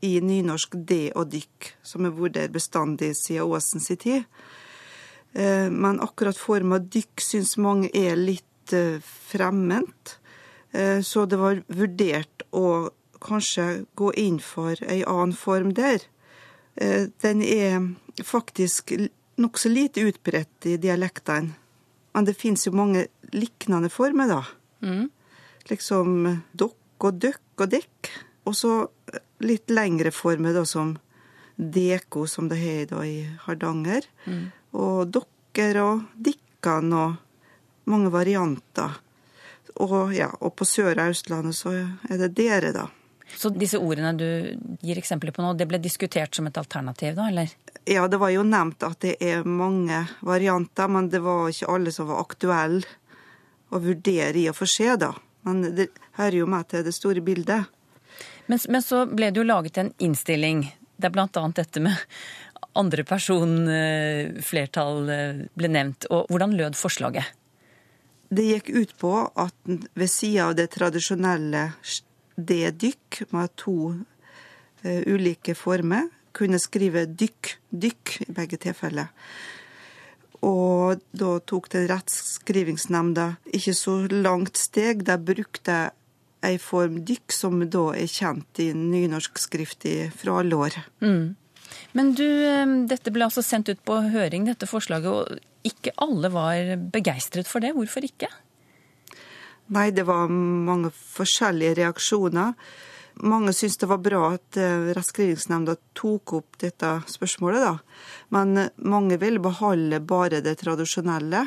i 0.05 0.19
nynorsk 0.21 0.75
det 0.89 1.15
og 1.17 1.31
dykk, 1.33 1.71
som 1.83 2.05
har 2.05 2.13
vært 2.17 2.37
der 2.37 2.53
bestandig 2.53 3.15
siden 3.17 3.49
Åsen 3.49 3.81
sin 3.81 4.01
tid. 4.01 4.27
Eh, 5.35 5.71
men 5.71 6.01
akkurat 6.01 6.39
forma 6.39 6.79
dykk 6.79 7.23
syns 7.23 7.57
mange 7.59 7.91
er 7.97 8.19
litt 8.19 8.75
eh, 8.75 9.01
fremmed. 9.03 10.15
Eh, 10.71 11.01
så 11.03 11.25
det 11.27 11.41
var 11.41 11.63
vurdert 11.75 12.45
å 12.55 12.91
kanskje 13.25 13.85
gå 13.99 14.13
inn 14.21 14.39
for 14.43 14.79
ei 14.87 15.03
annen 15.03 15.35
form 15.37 15.73
der. 15.75 16.03
Den 16.75 17.41
er 17.47 17.85
faktisk 18.27 18.91
nokså 19.39 19.71
lite 19.71 20.03
utbredt 20.11 20.67
i 20.67 20.75
dialektene. 20.83 21.55
Men 22.13 22.27
det 22.27 22.35
fins 22.37 22.67
jo 22.67 22.73
mange 22.75 23.07
liknende 23.33 23.89
former, 23.91 24.29
da. 24.29 24.41
Mm. 24.83 25.07
Liksom 25.71 26.27
dokk 26.53 27.07
og 27.07 27.23
døkk 27.23 27.63
og 27.63 27.73
dekk. 27.73 28.11
Og 28.45 28.57
så 28.57 28.73
litt 29.45 29.71
lengre 29.73 30.13
former, 30.15 30.55
da, 30.57 30.65
som 30.69 30.95
deko, 31.57 32.27
som 32.27 32.49
det 32.51 32.61
har 32.63 32.87
da 32.91 33.05
i 33.07 33.23
Hardanger. 33.47 34.07
Og 34.75 35.07
dokker 35.09 35.81
og 35.83 36.03
dikkan 36.17 36.93
og 36.93 37.17
mange 37.91 38.11
varianter. 38.13 39.01
Og, 39.75 40.15
ja, 40.15 40.31
og 40.41 40.55
på 40.57 40.67
Sør- 40.69 41.01
og 41.03 41.15
Østlandet 41.15 41.57
så 41.59 41.73
er 41.75 42.21
det 42.21 42.35
dere, 42.37 42.73
da. 42.73 42.89
Så 43.37 43.51
disse 43.51 43.81
ordene 43.81 44.13
du 44.15 44.27
gir 44.85 44.99
eksempler 45.01 45.33
på 45.35 45.43
nå, 45.43 45.55
det 45.59 45.67
ble 45.67 45.81
diskutert 45.83 46.37
som 46.37 46.47
et 46.47 46.59
alternativ, 46.61 47.17
da, 47.17 47.29
eller? 47.33 47.51
Ja, 47.89 48.07
det 48.09 48.21
var 48.21 48.31
jo 48.31 48.45
nevnt 48.47 48.85
at 48.87 49.01
det 49.03 49.17
er 49.25 49.47
mange 49.49 50.05
varianter, 50.25 50.89
men 50.89 51.09
det 51.11 51.21
var 51.25 51.49
ikke 51.51 51.73
alle 51.75 51.93
som 51.95 52.11
var 52.13 52.23
aktuelle 52.23 52.85
å 53.75 53.81
vurdere 53.83 54.39
i 54.39 54.49
og 54.53 54.59
for 54.61 54.71
seg, 54.71 55.01
da. 55.03 55.11
Men 55.45 55.65
det 55.77 55.89
hører 56.19 56.39
jo 56.39 56.51
med 56.51 56.69
til 56.71 56.85
det 56.87 56.95
store 56.95 57.25
bildet. 57.25 57.67
Men, 58.47 58.59
men 58.69 58.83
så 58.85 59.05
ble 59.09 59.31
det 59.31 59.41
jo 59.41 59.47
laget 59.49 59.79
en 59.81 59.93
innstilling 60.05 60.67
Det 61.01 61.11
blant 61.11 61.37
annet 61.41 61.63
dette 61.63 61.81
med 61.81 61.97
andre 62.75 63.05
person 63.07 63.69
eh, 63.71 64.35
flertall 64.43 65.11
eh, 65.11 65.43
ble 65.55 65.71
nevnt. 65.71 66.09
Og 66.11 66.31
hvordan 66.31 66.57
lød 66.59 66.79
forslaget? 66.79 67.29
Det 68.35 68.47
gikk 68.49 68.71
ut 68.75 68.95
på 68.99 69.13
at 69.39 69.55
ved 69.95 70.11
sida 70.11 70.49
av 70.49 70.57
det 70.59 70.73
tradisjonelle 70.75 71.69
D-dykk, 72.35 73.21
med 73.31 73.55
to 73.61 73.77
eh, 74.83 75.03
ulike 75.07 75.55
former, 75.55 76.09
kunne 76.35 76.59
skrive 76.59 77.05
dykk, 77.07 77.53
dykk 77.71 78.17
i 78.27 78.33
begge 78.35 78.59
tilfeller. 78.65 79.13
Og 80.45 81.05
da 81.15 81.37
tok 81.47 81.71
den 81.73 81.87
rettskrivingsnemnda 81.89 83.29
ikke 83.55 83.77
så 83.79 84.01
langt 84.11 84.59
steg. 84.61 85.07
De 85.07 85.15
brukte 85.17 85.79
ei 86.45 86.59
form 86.63 87.01
dykk 87.07 87.35
som 87.35 87.63
da 87.71 87.87
er 87.97 88.11
kjent 88.11 88.61
i 88.63 88.71
nynorsk 88.77 89.41
skrift 89.43 89.87
fra 90.19 90.39
alle 90.43 90.61
år. 90.67 90.79
Men 91.95 92.15
du, 92.19 92.27
dette 92.91 93.13
ble 93.15 93.27
altså 93.27 93.43
sendt 93.43 93.71
ut 93.71 93.83
på 93.87 93.99
høring, 94.15 94.47
dette 94.49 94.69
forslaget, 94.71 95.11
og 95.11 95.67
ikke 95.67 95.95
alle 96.03 96.31
var 96.35 96.75
begeistret 96.93 97.49
for 97.51 97.65
det. 97.65 97.73
Hvorfor 97.77 98.05
ikke? 98.07 98.29
Nei, 99.75 99.89
det 99.97 100.05
var 100.09 100.29
mange 100.29 100.91
forskjellige 100.93 101.79
reaksjoner. 101.81 102.53
Mange 103.25 103.55
syntes 103.55 103.79
det 103.81 103.89
var 103.89 104.03
bra 104.03 104.25
at 104.35 104.59
eh, 104.59 105.71
tok 105.95 106.33
opp 106.35 106.59
dette 106.59 106.91
spørsmålet, 107.07 107.63
da. 107.63 107.79
Men 108.35 108.69
mange 108.77 109.19
ville 109.23 109.41
beholde 109.41 110.01
bare 110.01 110.43
det 110.43 110.59
tradisjonelle. 110.59 111.47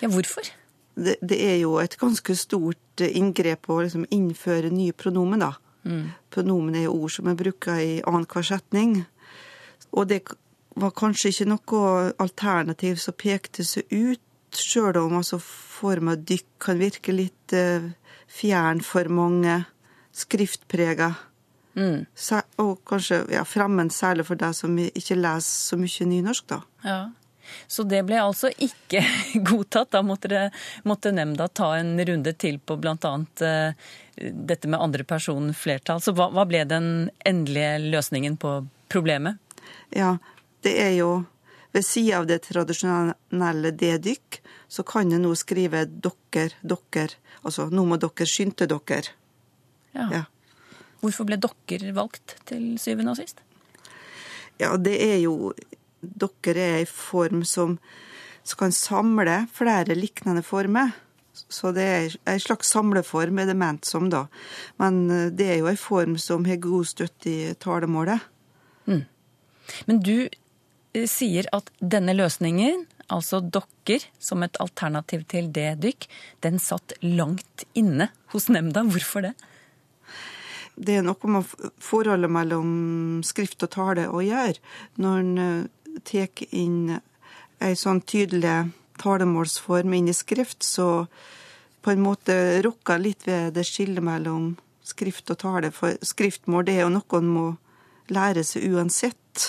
Ja, 0.00 0.08
hvorfor? 0.08 0.48
Det, 0.94 1.16
det 1.24 1.38
er 1.40 1.58
jo 1.62 1.78
et 1.80 1.96
ganske 2.00 2.36
stort 2.36 3.00
eh, 3.00 3.14
inngrep 3.18 3.70
å 3.70 3.80
liksom 3.82 4.06
innføre 4.10 4.72
nye 4.72 4.92
pronomen, 4.92 5.44
da. 5.44 5.54
Pronomen 6.30 6.76
er 6.78 6.86
jo 6.86 6.98
ord 7.02 7.14
som 7.16 7.30
er 7.30 7.38
brukt 7.38 7.68
i 7.72 8.02
annenhver 8.06 8.46
setning. 8.46 9.00
Og 9.92 10.06
det 10.08 10.22
var 10.78 10.94
kanskje 10.96 11.32
ikke 11.32 11.48
noe 11.50 12.12
alternativ 12.22 13.00
som 13.02 13.16
pekte 13.18 13.64
seg 13.66 13.90
ut, 13.90 14.22
sjøl 14.52 14.98
om 15.00 15.16
altså 15.16 15.38
forma 15.40 16.14
dykk 16.16 16.48
kan 16.60 16.80
virke 16.80 17.14
litt 17.14 17.54
eh, 17.56 17.90
fjern 18.28 18.82
for 18.84 19.08
mange, 19.12 19.62
skriftprega. 20.12 21.14
Mm. 21.72 22.04
Og 22.60 22.82
kanskje 22.88 23.22
ja, 23.32 23.46
fremmed 23.48 23.94
særlig 23.96 24.26
for 24.28 24.40
deg 24.40 24.52
som 24.56 24.76
ikke 24.76 25.16
leser 25.16 25.70
så 25.72 25.78
mye 25.80 26.08
nynorsk, 26.08 26.48
da. 26.52 26.60
Ja. 26.84 27.00
Så 27.66 27.84
det 27.88 28.02
ble 28.08 28.20
altså 28.22 28.50
ikke 28.52 29.02
godtatt. 29.50 29.92
Da 29.94 30.02
måtte, 30.06 30.30
det, 30.32 30.44
måtte 30.88 31.14
nemnda 31.14 31.48
ta 31.48 31.74
en 31.78 31.96
runde 32.06 32.34
til 32.38 32.58
på 32.58 32.78
bl.a. 32.80 33.12
Uh, 33.42 33.90
dette 34.22 34.68
med 34.68 34.80
andre 34.80 35.04
person 35.08 35.52
flertall. 35.56 36.02
Så 36.04 36.14
hva, 36.16 36.30
hva 36.34 36.46
ble 36.48 36.64
den 36.68 36.88
endelige 37.24 37.78
løsningen 37.92 38.38
på 38.40 38.60
problemet? 38.92 39.40
Ja, 39.94 40.16
det 40.62 40.76
er 40.80 40.96
jo 40.98 41.12
ved 41.72 41.84
sida 41.84 42.18
av 42.20 42.26
det 42.28 42.42
tradisjonelle 42.44 43.72
det-dykk, 43.80 44.40
så 44.68 44.84
kan 44.84 45.12
jeg 45.12 45.22
nå 45.22 45.32
skrive 45.40 45.86
dokker, 45.88 46.52
dokker. 46.60 47.14
Altså 47.42 47.70
nå 47.72 47.84
må 47.88 47.96
dere 48.00 48.28
skynde 48.28 48.68
dere. 48.68 49.14
Ja. 49.96 50.08
Ja. 50.12 50.22
Hvorfor 51.02 51.26
ble 51.26 51.40
dokker 51.40 51.88
valgt 51.96 52.36
til 52.48 52.76
syvende 52.80 53.14
og 53.14 53.18
sist? 53.18 53.40
Ja, 54.60 54.76
det 54.76 54.94
er 55.02 55.16
jo 55.24 55.52
Dokker 56.02 56.58
er 56.58 56.80
ei 56.82 56.88
form 56.88 57.44
som, 57.46 57.78
som 58.42 58.60
kan 58.64 58.74
samle 58.74 59.44
flere 59.54 59.96
liknende 59.98 60.42
former. 60.46 60.92
Så 61.32 61.70
det 61.72 61.84
er 61.88 62.16
ei 62.28 62.40
slags 62.42 62.68
samleform, 62.74 63.38
er 63.40 63.48
det 63.48 63.56
ment 63.56 63.88
som, 63.88 64.10
da. 64.12 64.26
Men 64.82 65.04
eh, 65.10 65.30
det 65.32 65.48
er 65.48 65.62
jo 65.62 65.70
ei 65.70 65.78
form 65.80 66.18
som 66.20 66.44
har 66.48 66.60
god 66.60 66.90
støtte 66.90 67.30
i 67.30 67.54
talemålet. 67.60 68.28
Men 69.86 70.02
du 70.04 70.16
eh, 70.26 71.06
sier 71.08 71.48
at 71.56 71.70
denne 71.78 72.14
løsningen, 72.16 72.86
altså 73.12 73.40
dokker 73.44 74.04
som 74.22 74.44
et 74.44 74.58
alternativ 74.62 75.24
til 75.30 75.50
det 75.54 75.70
dykk, 75.82 76.08
den 76.44 76.60
satt 76.62 76.96
langt 77.04 77.66
inne 77.78 78.10
hos 78.34 78.48
nemnda. 78.52 78.84
Hvorfor 78.88 79.28
det? 79.28 79.34
Det 80.72 80.98
er 80.98 81.04
noe 81.04 81.28
med 81.28 81.48
forholdet 81.84 82.32
mellom 82.32 82.70
skrift 83.26 83.64
og 83.66 83.74
tale 83.74 84.06
å 84.08 84.22
gjøre. 84.24 84.56
Når 85.04 85.18
en 85.20 85.68
tar 86.04 86.44
inn 86.50 86.98
ei 87.62 87.76
sånn 87.78 88.02
tydelig 88.02 88.72
talemålsform 89.02 89.94
inn 89.94 90.10
i 90.10 90.16
skrift, 90.16 90.62
så 90.62 91.06
på 91.82 91.90
en 91.90 92.02
måte 92.02 92.34
rokker 92.62 93.00
litt 93.02 93.26
ved 93.26 93.54
det 93.56 93.64
skillet 93.66 94.04
mellom 94.04 94.54
skrift 94.86 95.30
og 95.34 95.40
tale. 95.42 95.72
For 95.74 95.98
skriftmål 96.02 96.66
det 96.66 96.78
er 96.78 96.86
jo 96.86 96.94
noe 96.96 97.18
en 97.18 97.30
må 97.30 97.46
lære 98.12 98.44
seg 98.46 98.66
uansett. 98.70 99.46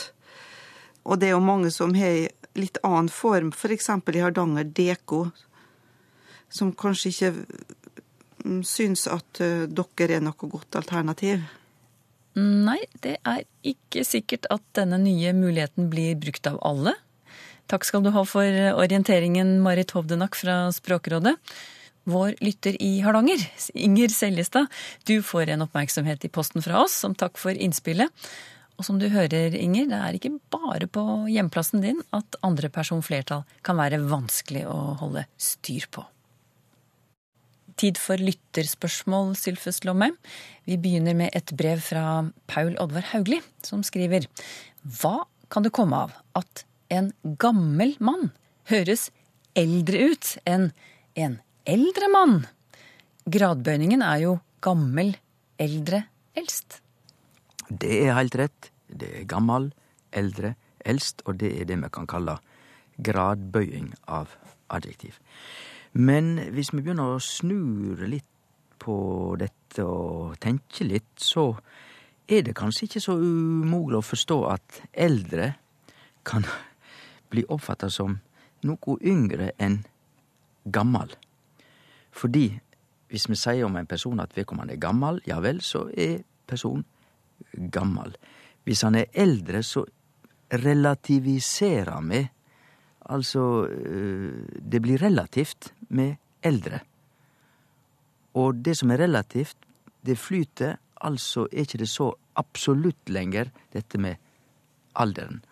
Og 1.03 1.19
det 1.19 1.29
er 1.29 1.35
jo 1.35 1.43
mange 1.43 1.71
som 1.73 1.93
har 1.97 2.29
litt 2.57 2.79
annen 2.85 3.09
form, 3.09 3.51
f.eks. 3.51 3.89
i 3.89 4.23
Hardanger 4.23 4.69
deko, 4.77 5.25
som 6.53 6.71
kanskje 6.77 7.09
ikke 7.09 7.31
mm, 8.45 8.61
syns 8.67 9.07
at 9.09 9.41
eh, 9.41 9.65
dere 9.65 10.19
er 10.19 10.23
noe 10.23 10.49
godt 10.49 10.77
alternativ. 10.77 11.41
Nei, 12.39 12.79
det 13.05 13.19
er 13.29 13.43
ikke 13.61 14.01
sikkert 14.07 14.47
at 14.53 14.63
denne 14.77 14.97
nye 15.01 15.35
muligheten 15.37 15.89
blir 15.91 16.15
brukt 16.17 16.47
av 16.49 16.57
alle. 16.65 16.95
Takk 17.69 17.85
skal 17.87 18.03
du 18.03 18.09
ha 18.15 18.23
for 18.27 18.57
orienteringen, 18.73 19.59
Marit 19.63 19.93
Hovdenak 19.95 20.35
fra 20.35 20.65
Språkrådet. 20.73 21.35
Vår 22.09 22.33
lytter 22.43 22.75
i 22.83 22.97
Hardanger, 23.05 23.45
Inger 23.79 24.11
Seljestad, 24.11 24.67
du 25.07 25.21
får 25.23 25.53
en 25.53 25.63
oppmerksomhet 25.63 26.25
i 26.27 26.31
posten 26.33 26.65
fra 26.65 26.81
oss 26.83 26.97
som 27.05 27.15
takk 27.15 27.39
for 27.39 27.55
innspillet. 27.55 28.11
Og 28.75 28.87
som 28.87 28.97
du 28.99 29.05
hører, 29.13 29.53
Inger, 29.55 29.85
det 29.87 29.99
er 30.01 30.17
ikke 30.17 30.33
bare 30.51 30.89
på 30.91 31.05
hjemplassen 31.31 31.85
din 31.85 32.01
at 32.11 32.35
andreperson 32.43 33.05
flertall 33.05 33.45
kan 33.63 33.79
være 33.79 34.01
vanskelig 34.09 34.65
å 34.67 34.79
holde 34.99 35.27
styr 35.37 35.87
på. 35.93 36.03
Tid 37.79 37.97
for 37.97 38.21
lytterspørsmål, 38.21 39.33
Sylfes 39.39 39.81
Lomme. 39.87 40.11
Vi 40.69 40.77
begynner 40.77 41.15
med 41.17 41.33
et 41.33 41.53
brev 41.57 41.81
fra 41.81 42.23
Paul 42.47 42.75
Oddvar 42.81 43.07
Haugli, 43.13 43.39
som 43.65 43.83
skriver 43.85 44.27
Hva 44.83 45.23
kan 45.53 45.65
det 45.65 45.73
komme 45.75 46.05
av 46.05 46.13
at 46.37 46.65
en 46.93 47.11
gammel 47.41 47.95
mann 48.03 48.29
høres 48.69 49.09
eldre 49.57 50.13
ut 50.13 50.35
enn 50.49 50.69
en 51.17 51.39
eldre 51.69 52.09
mann? 52.13 52.39
Gradbøyningen 53.25 54.03
er 54.05 54.23
jo 54.25 54.37
gammel, 54.63 55.13
eldre, 55.61 56.03
eldst. 56.37 56.81
Det 57.69 58.03
er 58.03 58.17
helt 58.17 58.35
rett. 58.37 58.71
Det 58.93 59.09
er 59.19 59.29
gammel, 59.29 59.71
eldre, 60.13 60.53
eldst, 60.85 61.23
og 61.25 61.39
det 61.41 61.53
er 61.57 61.69
det 61.69 61.79
vi 61.81 61.91
kan 61.93 62.09
kalle 62.09 62.37
gradbøying 63.01 63.93
av 64.05 64.35
adjektiv. 64.73 65.17
Men 65.93 66.37
hvis 66.53 66.73
vi 66.73 66.81
begynner 66.81 67.15
å 67.15 67.21
snure 67.21 68.07
litt 68.09 68.29
på 68.81 68.95
dette 69.39 69.85
og 69.85 70.35
tenke 70.41 70.87
litt, 70.87 71.13
så 71.21 71.51
er 72.27 72.43
det 72.47 72.55
kanskje 72.57 72.87
ikke 72.87 73.03
så 73.03 73.17
umulig 73.19 73.99
å 73.99 74.05
forstå 74.05 74.37
at 74.49 74.81
eldre 74.91 75.53
kan 76.25 76.45
bli 77.31 77.45
oppfatta 77.49 77.89
som 77.93 78.17
noe 78.63 78.97
yngre 79.03 79.51
enn 79.61 79.81
gammal. 80.63 81.13
Fordi 82.13 82.47
hvis 83.13 83.27
vi 83.29 83.37
sier 83.37 83.67
om 83.67 83.75
en 83.77 83.89
person 83.89 84.21
at 84.23 84.33
vedkommende 84.37 84.73
er 84.73 84.81
gammel, 84.81 85.19
ja 85.29 85.37
vel, 85.43 85.61
så 85.61 85.85
er 85.93 86.23
personen 86.49 86.85
gammel. 87.73 88.15
Hvis 88.63 88.81
han 88.85 88.95
er 88.97 89.11
eldre, 89.13 89.61
så 89.63 89.83
relativiserer 90.53 92.01
vi. 92.09 92.23
Altså, 93.05 93.65
øh, 93.67 94.47
det 94.71 94.81
blir 94.81 95.01
relativt 95.01 95.73
med 95.89 96.15
eldre. 96.43 96.79
Og 98.33 98.65
det 98.65 98.77
som 98.77 98.91
er 98.91 98.97
relativt, 98.97 99.57
det 100.05 100.17
flyter, 100.17 100.75
altså 101.01 101.47
er 101.51 101.65
ikke 101.65 101.77
det 101.77 101.89
så 101.89 102.13
absolutt 102.35 103.09
lenger, 103.09 103.51
dette 103.73 103.97
med 103.97 104.15
alderen. 104.95 105.43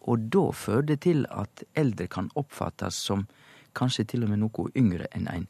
Og 0.00 0.18
da 0.32 0.50
fører 0.52 0.82
det 0.82 1.00
til 1.00 1.26
at 1.30 1.64
eldre 1.74 2.06
kan 2.06 2.30
oppfattes 2.34 2.94
som 2.94 3.26
kanskje 3.74 4.04
til 4.04 4.24
og 4.24 4.32
med 4.32 4.42
noe 4.42 4.70
yngre 4.76 5.08
enn 5.14 5.28
en 5.28 5.48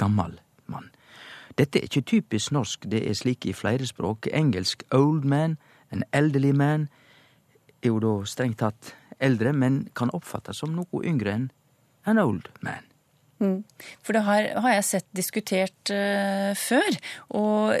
gammel 0.00 0.40
mann. 0.66 0.90
Dette 1.58 1.78
er 1.78 1.88
ikke 1.88 2.06
typisk 2.06 2.52
norsk, 2.52 2.86
det 2.90 3.02
er 3.08 3.14
slik 3.14 3.46
i 3.46 3.52
flere 3.56 3.86
språk. 3.86 4.28
Engelsk 4.32 4.82
old 4.94 5.24
man, 5.24 5.58
en 5.92 6.04
elderly 6.12 6.52
man, 6.56 6.88
er 7.82 7.92
jo 7.92 8.00
da 8.00 8.14
strengt 8.28 8.60
tatt 8.60 8.94
eldre, 9.22 9.52
men 9.56 9.82
kan 9.96 10.12
oppfattes 10.16 10.62
som 10.62 10.74
noe 10.76 11.04
yngre 11.06 11.36
enn 11.36 11.48
an 12.08 12.20
old 12.22 12.48
man. 12.64 12.86
Mm. 13.40 13.62
For 14.04 14.16
det 14.16 14.24
har, 14.26 14.50
har, 14.60 14.74
jeg 14.76 14.88
sett 14.88 15.08
diskutert 15.16 15.92
uh, 15.94 16.52
før. 16.58 16.98
Og 17.36 17.80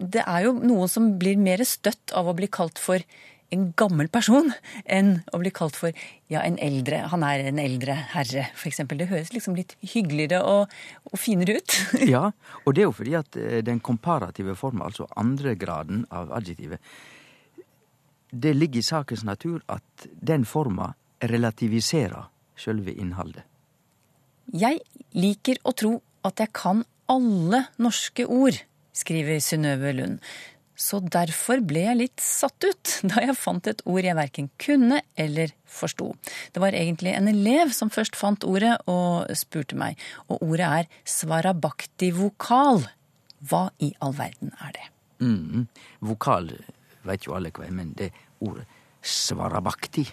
det 0.00 0.22
er 0.24 0.46
jo 0.46 0.54
noen 0.60 0.90
som 0.90 1.12
blir 1.20 1.40
mer 1.40 1.62
støtt 1.66 2.14
av 2.16 2.30
å 2.30 2.36
bli 2.36 2.48
kalt 2.50 2.78
for 2.80 3.02
en 3.50 3.70
gammel 3.78 4.06
person 4.12 4.52
enn 4.86 5.16
å 5.34 5.40
bli 5.42 5.50
kalt 5.54 5.74
for 5.78 5.94
ja, 6.30 6.42
en 6.44 6.58
eldre 6.62 7.00
Han 7.10 7.24
er 7.26 7.42
en 7.48 7.58
eldre 7.58 7.96
herre, 8.12 8.46
f.eks. 8.54 8.82
Det 8.86 9.08
høres 9.10 9.32
liksom 9.34 9.56
litt 9.58 9.74
hyggeligere 9.82 10.40
og, 10.46 10.74
og 11.10 11.18
finere 11.18 11.58
ut. 11.58 11.78
ja, 12.14 12.28
og 12.64 12.76
det 12.76 12.84
er 12.84 12.88
jo 12.88 12.98
fordi 13.00 13.16
at 13.18 13.38
eh, 13.40 13.58
den 13.66 13.82
komparative 13.82 14.54
formen, 14.58 14.86
altså 14.86 15.08
andregraden 15.18 16.04
av 16.14 16.30
adjektivet, 16.38 16.78
det 18.30 18.54
ligger 18.54 18.80
i 18.80 18.86
sakens 18.86 19.24
natur 19.24 19.60
at 19.68 20.06
den 20.20 20.44
forma 20.46 20.92
relativiserer 21.20 22.28
sjølve 22.60 22.94
innholdet. 22.94 23.44
Jeg 24.50 24.80
liker 25.14 25.60
å 25.64 25.74
tro 25.76 25.96
at 26.26 26.40
jeg 26.42 26.52
kan 26.56 26.84
alle 27.10 27.64
norske 27.82 28.26
ord, 28.26 28.56
skriver 28.94 29.38
Synnøve 29.42 29.92
Lund. 29.96 30.18
Så 30.80 31.02
derfor 31.04 31.60
ble 31.60 31.82
jeg 31.84 31.98
litt 31.98 32.22
satt 32.24 32.64
ut 32.64 32.94
da 33.10 33.24
jeg 33.26 33.36
fant 33.38 33.68
et 33.70 33.82
ord 33.84 34.06
jeg 34.06 34.16
verken 34.16 34.48
kunne 34.60 35.02
eller 35.14 35.52
forsto. 35.68 36.12
Det 36.54 36.62
var 36.62 36.76
egentlig 36.76 37.12
en 37.16 37.28
elev 37.30 37.74
som 37.76 37.92
først 37.92 38.16
fant 38.18 38.46
ordet 38.48 38.78
og 38.90 39.28
spurte 39.38 39.78
meg, 39.78 40.00
og 40.28 40.42
ordet 40.46 40.70
er 40.80 40.90
svarabakti-vokal. 41.18 42.86
Hva 43.50 43.62
i 43.80 43.94
all 44.04 44.16
verden 44.18 44.52
er 44.60 44.74
det? 44.76 44.86
Mm, 45.24 45.68
vokal 46.04 46.50
veit 47.06 47.26
jo 47.26 47.34
alle 47.36 47.52
hva 47.54 47.68
men 47.70 47.94
det 47.98 48.10
ordet 48.40 48.66
svarabakti. 49.02 50.04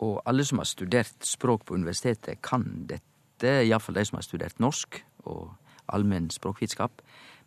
Og 0.00 0.20
alle 0.28 0.44
som 0.44 0.60
har 0.60 0.68
studert 0.68 1.26
språk 1.26 1.66
på 1.68 1.76
universitetet, 1.76 2.40
kan 2.42 2.86
dette, 2.88 3.64
iallfall 3.64 3.98
de 3.98 4.04
som 4.08 4.18
har 4.18 4.24
studert 4.24 4.60
norsk 4.60 5.00
og 5.28 5.50
allmenn 5.92 6.30
språkvitenskap. 6.32 7.02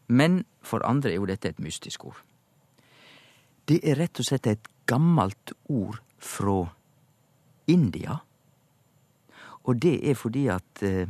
Men 0.07 0.43
for 0.61 0.85
andre 0.85 1.13
er 1.13 1.21
jo 1.21 1.29
dette 1.29 1.49
et 1.49 1.63
mystisk 1.63 2.05
ord. 2.05 2.19
Det 3.65 3.79
er 3.87 3.97
rett 3.97 4.19
og 4.19 4.27
slett 4.27 4.49
et 4.51 4.69
gammelt 4.89 5.53
ord 5.71 6.01
fra 6.19 6.65
India. 7.71 8.19
Og 9.63 9.79
det 9.79 9.95
er 10.09 10.17
fordi 10.19 10.47
at 10.51 10.83
eh, 10.83 11.07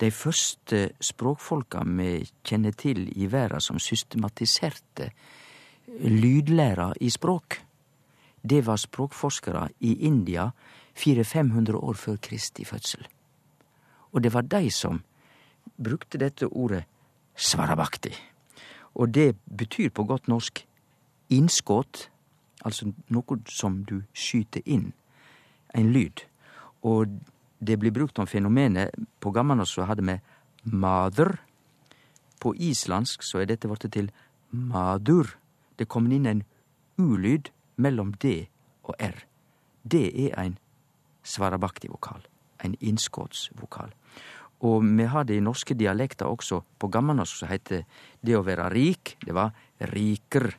de 0.00 0.10
første 0.10 0.90
språkfolka 1.00 1.84
vi 1.88 2.18
kjenner 2.44 2.74
til 2.76 3.06
i 3.16 3.30
verda 3.32 3.60
som 3.64 3.80
systematiserte 3.80 5.08
lydlæra 5.86 6.92
i 7.00 7.10
språk, 7.10 7.60
det 8.42 8.66
var 8.66 8.76
språkforskere 8.76 9.68
i 9.80 9.94
India 10.06 10.50
400-500 10.96 11.74
år 11.74 11.92
før 11.92 12.16
Kristi 12.16 12.64
fødsel. 12.64 13.06
Og 14.12 14.22
det 14.22 14.34
var 14.34 14.42
de 14.42 14.70
som 14.70 15.02
brukte 15.84 16.18
dette 16.18 16.46
ordet 16.46 16.84
svarabakti. 17.36 18.12
Og 18.94 19.14
det 19.14 19.36
betyr 19.56 19.90
på 19.90 20.04
godt 20.04 20.28
norsk 20.28 20.66
innskudd, 21.30 22.08
altså 22.64 22.92
noe 23.08 23.38
som 23.48 23.82
du 23.84 24.02
skyter 24.12 24.62
inn, 24.66 24.92
en 25.74 25.92
lyd. 25.92 26.22
Og 26.82 27.08
det 27.58 27.78
blir 27.80 27.92
brukt 27.92 28.18
om 28.18 28.26
fenomenet 28.26 28.92
På 29.20 29.30
gammelnorsk 29.30 29.74
så 29.74 29.86
hadde 29.88 30.04
vi 30.04 30.20
madur. 30.64 31.36
På 32.40 32.54
islandsk 32.54 33.22
så 33.22 33.40
er 33.40 33.48
dette 33.48 33.68
blitt 33.68 33.92
til 33.92 34.10
madur. 34.50 35.38
Det 35.78 35.88
kom 35.88 36.10
inn 36.12 36.26
en 36.26 36.42
u-lyd 36.98 37.50
mellom 37.76 38.14
D 38.22 38.46
og 38.84 38.94
R. 39.02 39.24
Det 39.82 40.06
er 40.26 40.38
ein 40.40 40.58
svarabakti-vokal. 41.24 42.22
En 42.64 42.76
innskottsvokal. 42.80 43.92
Og 44.64 44.84
vi 44.84 45.04
har 45.04 45.24
det 45.28 45.36
i 45.36 45.44
norske 45.44 45.74
dialekter 45.74 46.26
også. 46.26 46.62
På 46.78 46.88
gammelnorsk 46.88 47.42
så 47.42 47.48
heiter 47.50 47.84
det 48.24 48.36
å 48.38 48.44
være 48.46 48.70
rik, 48.72 49.16
det 49.24 49.34
var 49.34 49.52
riker. 49.92 50.54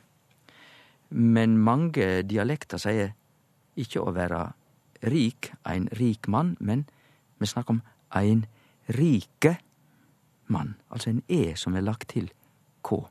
Men 1.10 1.56
mange 1.58 2.22
dialekter 2.26 2.78
sier 2.82 3.14
ikke 3.76 4.02
å 4.02 4.14
være 4.14 4.44
rik, 5.10 5.52
ein 5.64 5.88
rik 5.98 6.28
mann, 6.28 6.56
men 6.60 6.86
vi 7.38 7.46
snakker 7.46 7.76
om 7.76 7.82
ein 8.16 8.46
rike 8.88 9.56
mann. 10.46 10.76
Altså 10.90 11.10
en 11.10 11.22
E 11.28 11.54
som 11.56 11.74
er 11.74 11.84
lagt 11.86 12.08
til 12.14 12.30
K. 12.82 13.02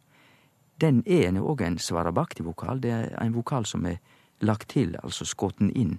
Den 0.82 1.04
E-en 1.08 1.40
er 1.40 1.48
òg 1.48 1.64
en 1.64 1.78
svarabakti-vokal. 1.80 2.82
Det 2.84 2.92
er 2.92 3.16
en 3.22 3.36
vokal 3.36 3.66
som 3.66 3.86
er 3.88 4.02
lagt 4.44 4.70
til, 4.76 4.98
altså 5.04 5.26
skoten 5.28 5.72
inn, 5.72 5.98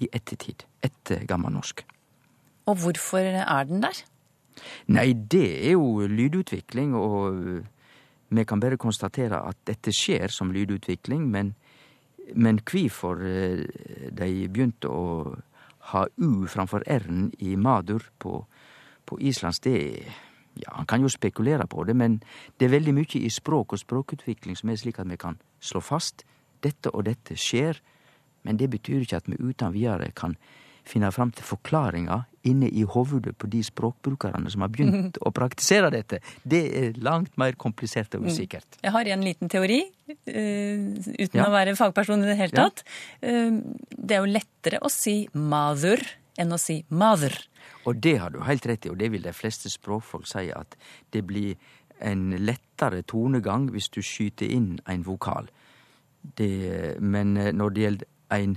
i 0.00 0.08
ettertid. 0.12 0.66
Etter 0.84 1.24
gammelnorsk. 1.28 1.84
Og 2.68 2.76
hvorfor 2.82 3.24
er 3.24 3.64
den 3.68 3.82
der? 3.82 4.02
Nei, 4.92 5.12
det 5.12 5.46
er 5.66 5.72
jo 5.72 6.06
lydutvikling, 6.08 6.94
og 6.94 7.64
vi 8.30 8.44
kan 8.44 8.60
bare 8.60 8.78
konstatere 8.80 9.40
at 9.48 9.58
dette 9.66 9.92
skjer 9.94 10.32
som 10.32 10.52
lydutvikling, 10.54 11.26
men, 11.32 11.54
men 12.34 12.60
hvorfor 12.60 13.24
eh, 13.26 13.64
de 14.12 14.48
begynte 14.48 14.90
å 14.90 15.36
ha 15.90 16.04
U 16.20 16.46
framfor 16.46 16.84
R-en 16.86 17.30
i 17.40 17.56
Madur 17.56 18.04
på, 18.20 18.44
på 19.08 19.18
islandsk, 19.18 19.64
det 19.64 19.78
ja, 20.62 20.72
Han 20.76 20.86
kan 20.86 21.02
jo 21.02 21.08
spekulere 21.08 21.66
på 21.66 21.84
det, 21.84 21.96
men 21.96 22.20
det 22.58 22.68
er 22.68 22.76
veldig 22.76 22.94
mye 22.94 23.20
i 23.20 23.30
språk 23.30 23.72
og 23.72 23.82
språkutvikling 23.82 24.56
som 24.58 24.70
er 24.70 24.80
slik 24.80 24.98
at 24.98 25.10
vi 25.10 25.18
kan 25.20 25.38
slå 25.60 25.80
fast 25.80 26.24
dette 26.64 26.92
og 26.92 27.04
dette 27.08 27.36
skjer, 27.36 27.80
men 28.44 28.56
det 28.60 28.70
betyr 28.72 29.04
ikke 29.04 29.20
at 29.20 29.28
vi 29.28 29.40
uten 29.40 29.72
videre 29.72 30.10
kan 30.16 30.36
finne 30.88 31.10
fram 31.12 31.30
til 31.34 31.44
forklaringa 31.44 32.22
inne 32.48 32.70
i 32.72 32.82
hovudet 32.88 33.34
på 33.38 33.48
de 33.52 33.60
språkbrukerne 33.64 34.50
som 34.52 34.64
har 34.64 34.70
begynt 34.72 35.18
å 35.26 35.32
praktisere 35.36 35.90
dette. 35.92 36.22
Det 36.42 36.62
er 36.80 37.00
langt 37.04 37.36
mer 37.40 37.56
komplisert 37.60 38.16
og 38.16 38.28
usikkert. 38.30 38.66
Mm. 38.78 38.84
Jeg 38.86 38.94
har 38.96 39.10
en 39.14 39.26
liten 39.26 39.52
teori, 39.52 39.80
uh, 40.08 40.16
uten 40.24 41.42
ja. 41.42 41.46
å 41.46 41.50
være 41.52 41.76
fagperson 41.78 42.24
i 42.24 42.30
det 42.30 42.38
hele 42.40 42.64
tatt. 42.64 42.84
Ja. 43.20 43.50
Uh, 43.50 43.60
det 43.96 44.16
er 44.16 44.24
jo 44.24 44.32
lettere 44.38 44.80
å 44.80 44.92
si 44.92 45.22
mother 45.36 46.00
enn 46.40 46.54
å 46.54 46.58
si 46.60 46.80
mother. 46.88 47.34
Og 47.88 48.00
det 48.02 48.16
har 48.22 48.32
du 48.32 48.40
helt 48.44 48.66
rett 48.68 48.86
i, 48.86 48.92
og 48.92 48.98
det 49.00 49.10
vil 49.12 49.24
de 49.24 49.34
fleste 49.36 49.70
språkfolk 49.72 50.28
si, 50.28 50.48
at 50.52 50.76
det 51.12 51.24
blir 51.28 51.56
en 52.00 52.30
lettere 52.40 53.02
tonegang 53.04 53.68
hvis 53.74 53.90
du 53.92 54.00
skyter 54.04 54.48
inn 54.48 54.78
en 54.88 55.04
vokal. 55.04 55.50
Det, 56.20 56.96
men 57.00 57.36
eh, 57.36 57.52
når 57.56 57.74
det 57.76 57.84
gjelder 57.84 58.08
en 58.36 58.56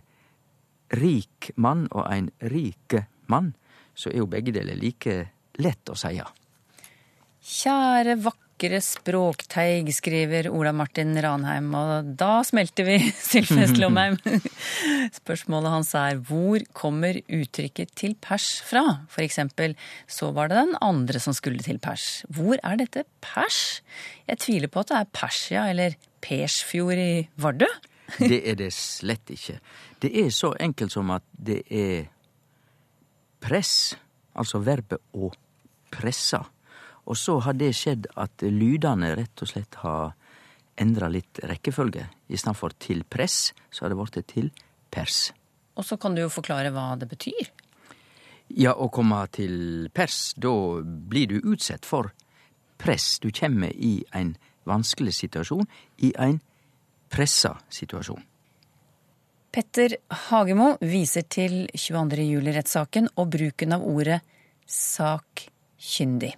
rik 0.99 1.51
mann 1.55 1.87
og 1.91 2.07
en 2.11 2.29
rike 2.51 3.05
mann, 3.31 3.53
så 3.95 4.11
er 4.11 4.23
jo 4.23 4.29
begge 4.31 4.53
deler 4.55 4.79
like 4.79 5.15
lett 5.61 5.89
å 5.91 5.97
si. 5.97 6.15
Kjære 7.43 8.17
vakre 8.23 8.42
språkteig, 8.83 9.89
skriver 9.95 10.47
Ola 10.47 10.71
Martin 10.75 11.11
Ranheim, 11.21 11.67
og 11.75 12.13
da 12.19 12.43
smelter 12.47 12.87
vi, 12.87 12.95
Sylfest 13.29 13.79
Lomheim. 13.81 14.15
Spørsmålet 15.19 15.73
hans 15.73 15.91
er 15.99 16.21
hvor 16.23 16.63
kommer 16.77 17.19
uttrykket 17.27 17.91
til 17.99 18.15
pers 18.23 18.61
fra? 18.63 18.85
For 19.11 19.25
eksempel 19.25 19.75
så 20.07 20.31
var 20.35 20.51
det 20.51 20.61
den 20.61 20.77
andre 20.81 21.19
som 21.19 21.35
skulle 21.35 21.65
til 21.65 21.81
pers. 21.83 22.23
Hvor 22.31 22.55
er 22.63 22.79
dette 22.79 23.03
pers? 23.25 23.81
Jeg 24.29 24.39
tviler 24.45 24.71
på 24.71 24.85
at 24.85 24.93
det 24.93 25.01
er 25.01 25.11
Persia 25.19 25.67
eller 25.73 25.99
Persfjord 26.23 27.03
i 27.03 27.27
Vardø. 27.35 27.69
det 28.31 28.41
er 28.47 28.57
det 28.59 28.71
slett 28.75 29.33
ikke. 29.33 29.59
Det 29.99 30.11
er 30.23 30.31
så 30.31 30.53
enkelt 30.59 30.95
som 30.95 31.11
at 31.15 31.25
det 31.33 31.61
er 31.67 32.07
press, 33.43 33.93
altså 34.39 34.63
verbet 34.63 35.01
å 35.13 35.31
presse. 35.93 36.39
Og 37.05 37.17
så 37.19 37.37
har 37.43 37.57
det 37.59 37.73
skjedd 37.75 38.07
at 38.19 38.45
lydene 38.47 39.13
rett 39.19 39.43
og 39.43 39.49
slett 39.49 39.79
har 39.83 40.13
endra 40.79 41.09
litt 41.11 41.41
rekkefølge. 41.43 42.07
I 42.29 42.39
stedet 42.39 42.57
for 42.57 42.75
til 42.79 43.03
press, 43.03 43.51
så 43.69 43.85
har 43.85 43.93
det 43.93 43.99
blitt 43.99 44.27
til 44.31 44.49
pers. 44.93 45.31
Og 45.77 45.85
så 45.85 45.97
kan 45.97 46.15
du 46.15 46.23
jo 46.23 46.31
forklare 46.31 46.71
hva 46.73 46.93
det 46.99 47.09
betyr. 47.11 47.51
Ja, 48.53 48.73
å 48.75 48.89
komme 48.93 49.23
til 49.33 49.89
pers, 49.93 50.33
da 50.37 50.51
blir 50.83 51.31
du 51.31 51.37
utsatt 51.41 51.87
for 51.87 52.11
press. 52.77 53.17
Du 53.19 53.31
kommer 53.31 53.71
i 53.73 54.03
en 54.13 54.35
vanskelig 54.69 55.15
situasjon, 55.17 55.65
i 55.97 56.13
en 56.19 56.39
pressa 57.13 57.55
situasjon. 57.73 58.21
Petter 59.53 59.99
Hagemo 60.29 60.71
viser 60.81 61.27
til 61.29 61.67
22. 61.77 62.25
juli-rettssaken 62.25 63.11
og 63.21 63.29
bruken 63.35 63.75
av 63.75 63.83
ordet 63.85 64.23
sakkyndig. 64.65 66.33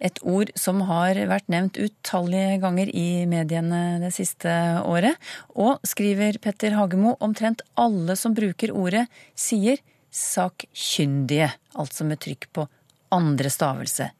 Et 0.00 0.18
ord 0.22 0.50
som 0.58 0.82
har 0.88 1.18
vært 1.30 1.48
nevnt 1.52 1.78
utallige 1.80 2.58
ganger 2.62 2.90
i 2.94 3.26
mediene 3.30 3.98
det 4.02 4.12
siste 4.16 4.50
året. 4.84 5.18
Og, 5.54 5.78
skriver 5.86 6.40
Petter 6.42 6.76
Hagemo, 6.78 7.16
omtrent 7.24 7.64
alle 7.78 8.16
som 8.18 8.36
bruker 8.36 8.74
ordet, 8.74 9.06
sier 9.38 9.80
sakkyndige, 10.14 11.50
altså 11.78 12.06
med 12.08 12.20
trykk 12.24 12.48
på 12.56 12.68
andre 13.14 13.50
stavelse. 13.52 14.10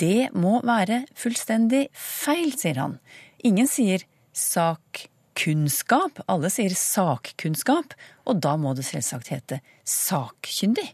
Det 0.00 0.30
må 0.34 0.58
være 0.66 1.04
fullstendig 1.18 1.86
feil, 1.94 2.54
sier 2.58 2.80
han. 2.82 2.98
Ingen 3.46 3.68
sier 3.70 4.02
sakkunnskap, 4.34 6.24
alle 6.26 6.50
sier 6.50 6.74
sakkunnskap, 6.78 7.94
og 8.26 8.42
da 8.42 8.56
må 8.58 8.74
det 8.74 8.86
selvsagt 8.88 9.30
hete 9.34 9.60
sakkyndig. 9.86 10.90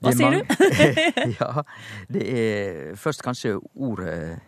Hva 0.00 0.12
er 0.12 0.18
sier 0.18 0.36
du? 0.36 0.54
ja, 1.40 1.64
det 2.12 2.26
er 2.32 2.94
først 3.00 3.24
kanskje 3.24 3.56
ordet 3.74 4.38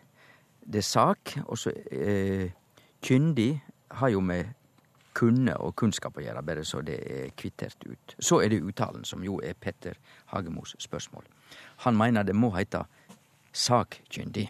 det 0.69 0.83
er 0.83 0.85
sak, 0.85 1.33
og 1.49 1.59
så 1.59 1.73
eh, 1.73 2.51
kyndig 3.01 3.55
har 3.91 4.09
jo 4.13 4.21
med 4.21 4.53
kunne 5.19 5.55
og 5.65 5.75
kunnskap 5.79 6.19
å 6.19 6.23
gjøre, 6.23 6.43
bare 6.47 6.65
så 6.67 6.83
det 6.85 6.99
er 7.11 7.31
kvittert 7.37 7.83
ut. 7.89 8.15
Så 8.21 8.43
er 8.45 8.53
det 8.53 8.61
uttalen, 8.63 9.05
som 9.09 9.25
jo 9.25 9.41
er 9.43 9.57
Petter 9.59 9.99
Hagemos 10.31 10.77
spørsmål. 10.79 11.25
Han 11.87 11.97
mener 11.99 12.27
det 12.27 12.37
må 12.37 12.53
heite 12.55 12.85
sakkyndig. 13.53 14.47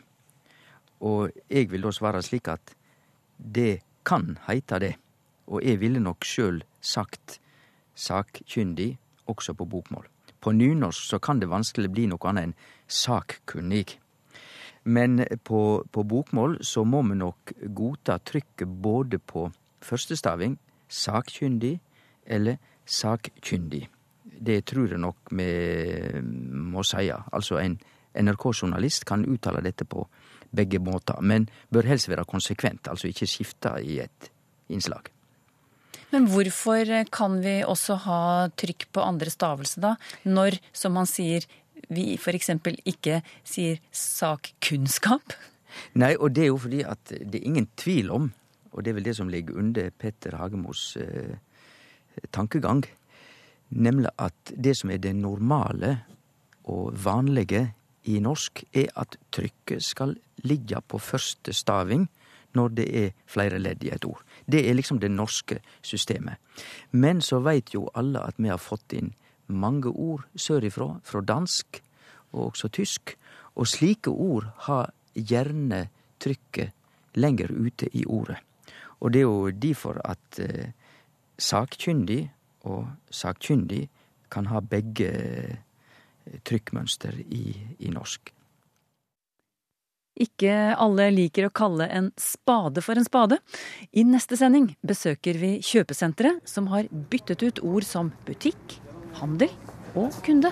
Og 1.06 1.30
jeg 1.48 1.70
vil 1.70 1.86
da 1.86 1.94
svare 1.94 2.22
slik 2.26 2.50
at 2.52 2.74
det 3.38 3.78
kan 4.04 4.36
heite 4.48 4.80
det, 4.82 4.94
og 5.46 5.62
jeg 5.64 5.80
ville 5.80 6.02
nok 6.02 6.26
sjøl 6.26 6.64
sagt 6.80 7.38
sakkyndig 7.94 8.96
også 9.30 9.54
på 9.54 9.64
bokmål. 9.64 10.06
På 10.40 10.52
nynorsk 10.52 11.10
så 11.10 11.18
kan 11.18 11.40
det 11.40 11.50
vanskelig 11.50 11.90
bli 11.90 12.06
noe 12.10 12.30
annet 12.30 12.48
enn 12.48 12.54
sakkunnig. 12.88 13.98
Men 14.88 15.20
på, 15.44 15.60
på 15.90 16.04
bokmål 16.08 16.58
så 16.64 16.84
må 16.84 17.02
vi 17.08 17.18
nok 17.18 17.52
godta 17.76 18.18
trykket 18.24 18.68
både 18.68 19.18
på 19.18 19.48
førstestaving, 19.84 20.56
sakkyndig, 20.88 21.76
eller 22.26 22.56
sakkyndig. 22.86 23.88
Det 24.24 24.62
tror 24.64 24.94
jeg 24.94 25.02
nok 25.02 25.32
vi 25.34 25.50
må 26.22 26.84
si. 26.86 27.10
Altså 27.10 27.58
en 27.60 27.76
NRK-journalist 28.18 29.04
kan 29.08 29.26
uttale 29.28 29.62
dette 29.64 29.84
på 29.84 30.06
begge 30.54 30.80
måter, 30.80 31.20
men 31.20 31.48
bør 31.70 31.90
helst 31.90 32.08
være 32.08 32.24
konsekvent, 32.24 32.88
altså 32.88 33.10
ikke 33.10 33.28
skifte 33.28 33.74
i 33.84 33.98
et 34.00 34.30
innslag. 34.72 35.10
Men 36.12 36.28
hvorfor 36.32 36.88
kan 37.12 37.40
vi 37.44 37.58
også 37.66 37.98
ha 38.06 38.20
trykk 38.56 38.88
på 38.96 39.04
andre 39.04 39.32
stavelse 39.32 39.82
da, 39.84 39.94
når, 40.24 40.56
som 40.72 40.96
man 40.96 41.08
sier, 41.08 41.44
vi 41.92 42.16
f.eks. 42.16 42.50
ikke 42.88 43.20
sier 43.46 43.80
sakkunnskap? 43.92 45.36
Nei, 46.00 46.14
og 46.16 46.32
det 46.36 46.46
er 46.46 46.52
jo 46.52 46.60
fordi 46.60 46.82
at 46.88 47.12
det 47.12 47.40
er 47.40 47.48
ingen 47.48 47.68
tvil 47.78 48.12
om, 48.14 48.30
og 48.72 48.84
det 48.84 48.92
er 48.92 48.98
vel 48.98 49.08
det 49.08 49.16
som 49.18 49.30
ligger 49.32 49.58
under 49.60 49.90
Petter 49.90 50.36
Hagemos 50.40 50.96
eh, 51.00 51.36
tankegang, 52.32 52.84
nemlig 53.68 54.12
at 54.16 54.54
det 54.54 54.76
som 54.80 54.92
er 54.92 55.02
det 55.02 55.14
normale 55.16 55.98
og 56.68 56.96
vanlige 57.04 57.68
i 58.08 58.18
norsk, 58.24 58.64
er 58.72 58.88
at 58.96 59.18
trykket 59.34 59.84
skal 59.84 60.16
ligge 60.44 60.80
på 60.88 61.00
første 61.02 61.52
staving 61.52 62.06
når 62.56 62.76
det 62.78 62.88
er 62.96 63.16
flere 63.28 63.60
ledd 63.60 63.84
i 63.84 63.92
et 63.92 64.06
ord. 64.08 64.22
Det 64.48 64.64
er 64.64 64.74
liksom 64.74 65.00
det 65.00 65.10
norske 65.12 65.60
systemet. 65.82 66.36
Men 66.90 67.20
så 67.20 67.42
veit 67.44 67.74
jo 67.74 67.88
alle 67.94 68.22
at 68.24 68.38
vi 68.38 68.48
har 68.48 68.60
fått 68.62 68.96
inn 68.96 69.12
mange 69.48 69.88
ord 69.88 70.24
sørifra, 70.36 70.98
fra 71.04 71.20
dansk 71.20 71.82
og 72.32 72.50
også 72.50 72.68
tysk, 72.68 73.16
og 73.56 73.68
slike 73.68 74.10
ord 74.10 74.48
har 74.68 74.92
gjerne 75.14 75.88
trykket 76.20 76.74
lenger 77.18 77.52
ute 77.52 77.88
i 77.92 78.04
ordet. 78.06 78.38
Og 79.00 79.12
det 79.12 79.20
er 79.20 79.28
jo 79.28 79.50
derfor 79.50 80.00
at 80.04 80.40
eh, 80.42 80.72
sakkyndig 81.38 82.28
og 82.68 82.88
sakkyndig 83.10 83.88
kan 84.30 84.48
ha 84.50 84.60
begge 84.60 85.10
eh, 85.12 86.40
trykkmønster 86.44 87.20
i, 87.24 87.44
i 87.78 87.92
norsk. 87.94 88.32
Ikke 90.18 90.54
alle 90.74 91.08
liker 91.14 91.46
å 91.46 91.54
kalle 91.54 91.86
en 91.94 92.10
spade 92.18 92.82
for 92.82 92.98
en 92.98 93.06
spade. 93.06 93.38
I 93.94 94.04
neste 94.06 94.38
sending 94.38 94.72
besøker 94.86 95.38
vi 95.38 95.58
kjøpesentre 95.64 96.38
som 96.48 96.70
har 96.72 96.90
byttet 96.90 97.44
ut 97.46 97.62
ord 97.62 97.86
som 97.86 98.10
butikk, 98.26 98.78
handel 99.20 99.52
og 99.94 100.14
kunde. 100.26 100.50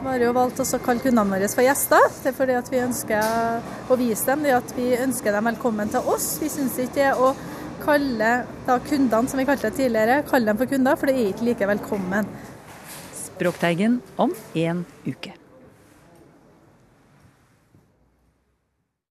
Vi 0.00 0.06
har 0.06 0.22
jo 0.22 0.30
valgt 0.32 0.62
å 0.62 0.78
kalle 0.80 1.02
kundene 1.02 1.34
våre 1.34 1.48
for 1.52 1.66
gjester. 1.66 2.06
Det 2.22 2.30
er 2.30 2.36
fordi 2.38 2.56
at 2.56 2.70
vi 2.72 2.78
ønsker 2.80 3.90
å 3.90 3.98
vise 4.00 4.30
dem 4.30 4.46
det 4.46 4.54
at 4.56 4.72
vi 4.78 4.94
ønsker 4.96 5.34
dem 5.36 5.50
velkommen 5.50 5.92
til 5.92 6.08
oss. 6.08 6.30
Vi 6.40 6.48
syns 6.52 6.78
ikke 6.80 6.94
det 7.02 7.10
å 7.20 7.34
kalle 7.84 8.30
kundene, 8.86 9.26
som 9.28 9.40
vi 9.40 9.48
kalte 9.48 9.68
det 9.68 9.76
tidligere, 9.82 10.22
kalle 10.30 10.52
dem 10.52 10.62
for 10.62 10.70
kunder, 10.70 10.96
for 11.00 11.10
det 11.10 11.18
er 11.18 11.34
ikke 11.34 11.50
like 11.50 11.70
velkommen. 11.74 12.32
Språkteigen 13.26 14.00
om 14.20 14.32
en 14.54 14.84
uke. 15.08 15.39